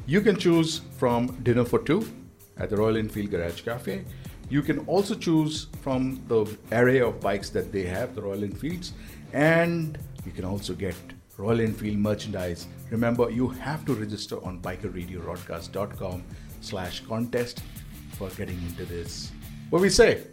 [0.06, 2.10] you can choose from dinner for two
[2.56, 4.06] at the Royal Enfield Garage Cafe.
[4.50, 8.94] You can also choose from the array of bikes that they have, the Royal Enfields,
[9.34, 10.96] and you can also get
[11.36, 12.68] Royal Enfield merchandise.
[12.90, 16.24] Remember, you have to register on bikerradiobroadcast.com
[16.62, 17.64] slash contest
[18.14, 19.34] for getting into this.
[19.70, 20.24] What we say?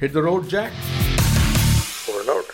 [0.00, 0.72] Hit the road, Jack.
[2.08, 2.53] Over and out.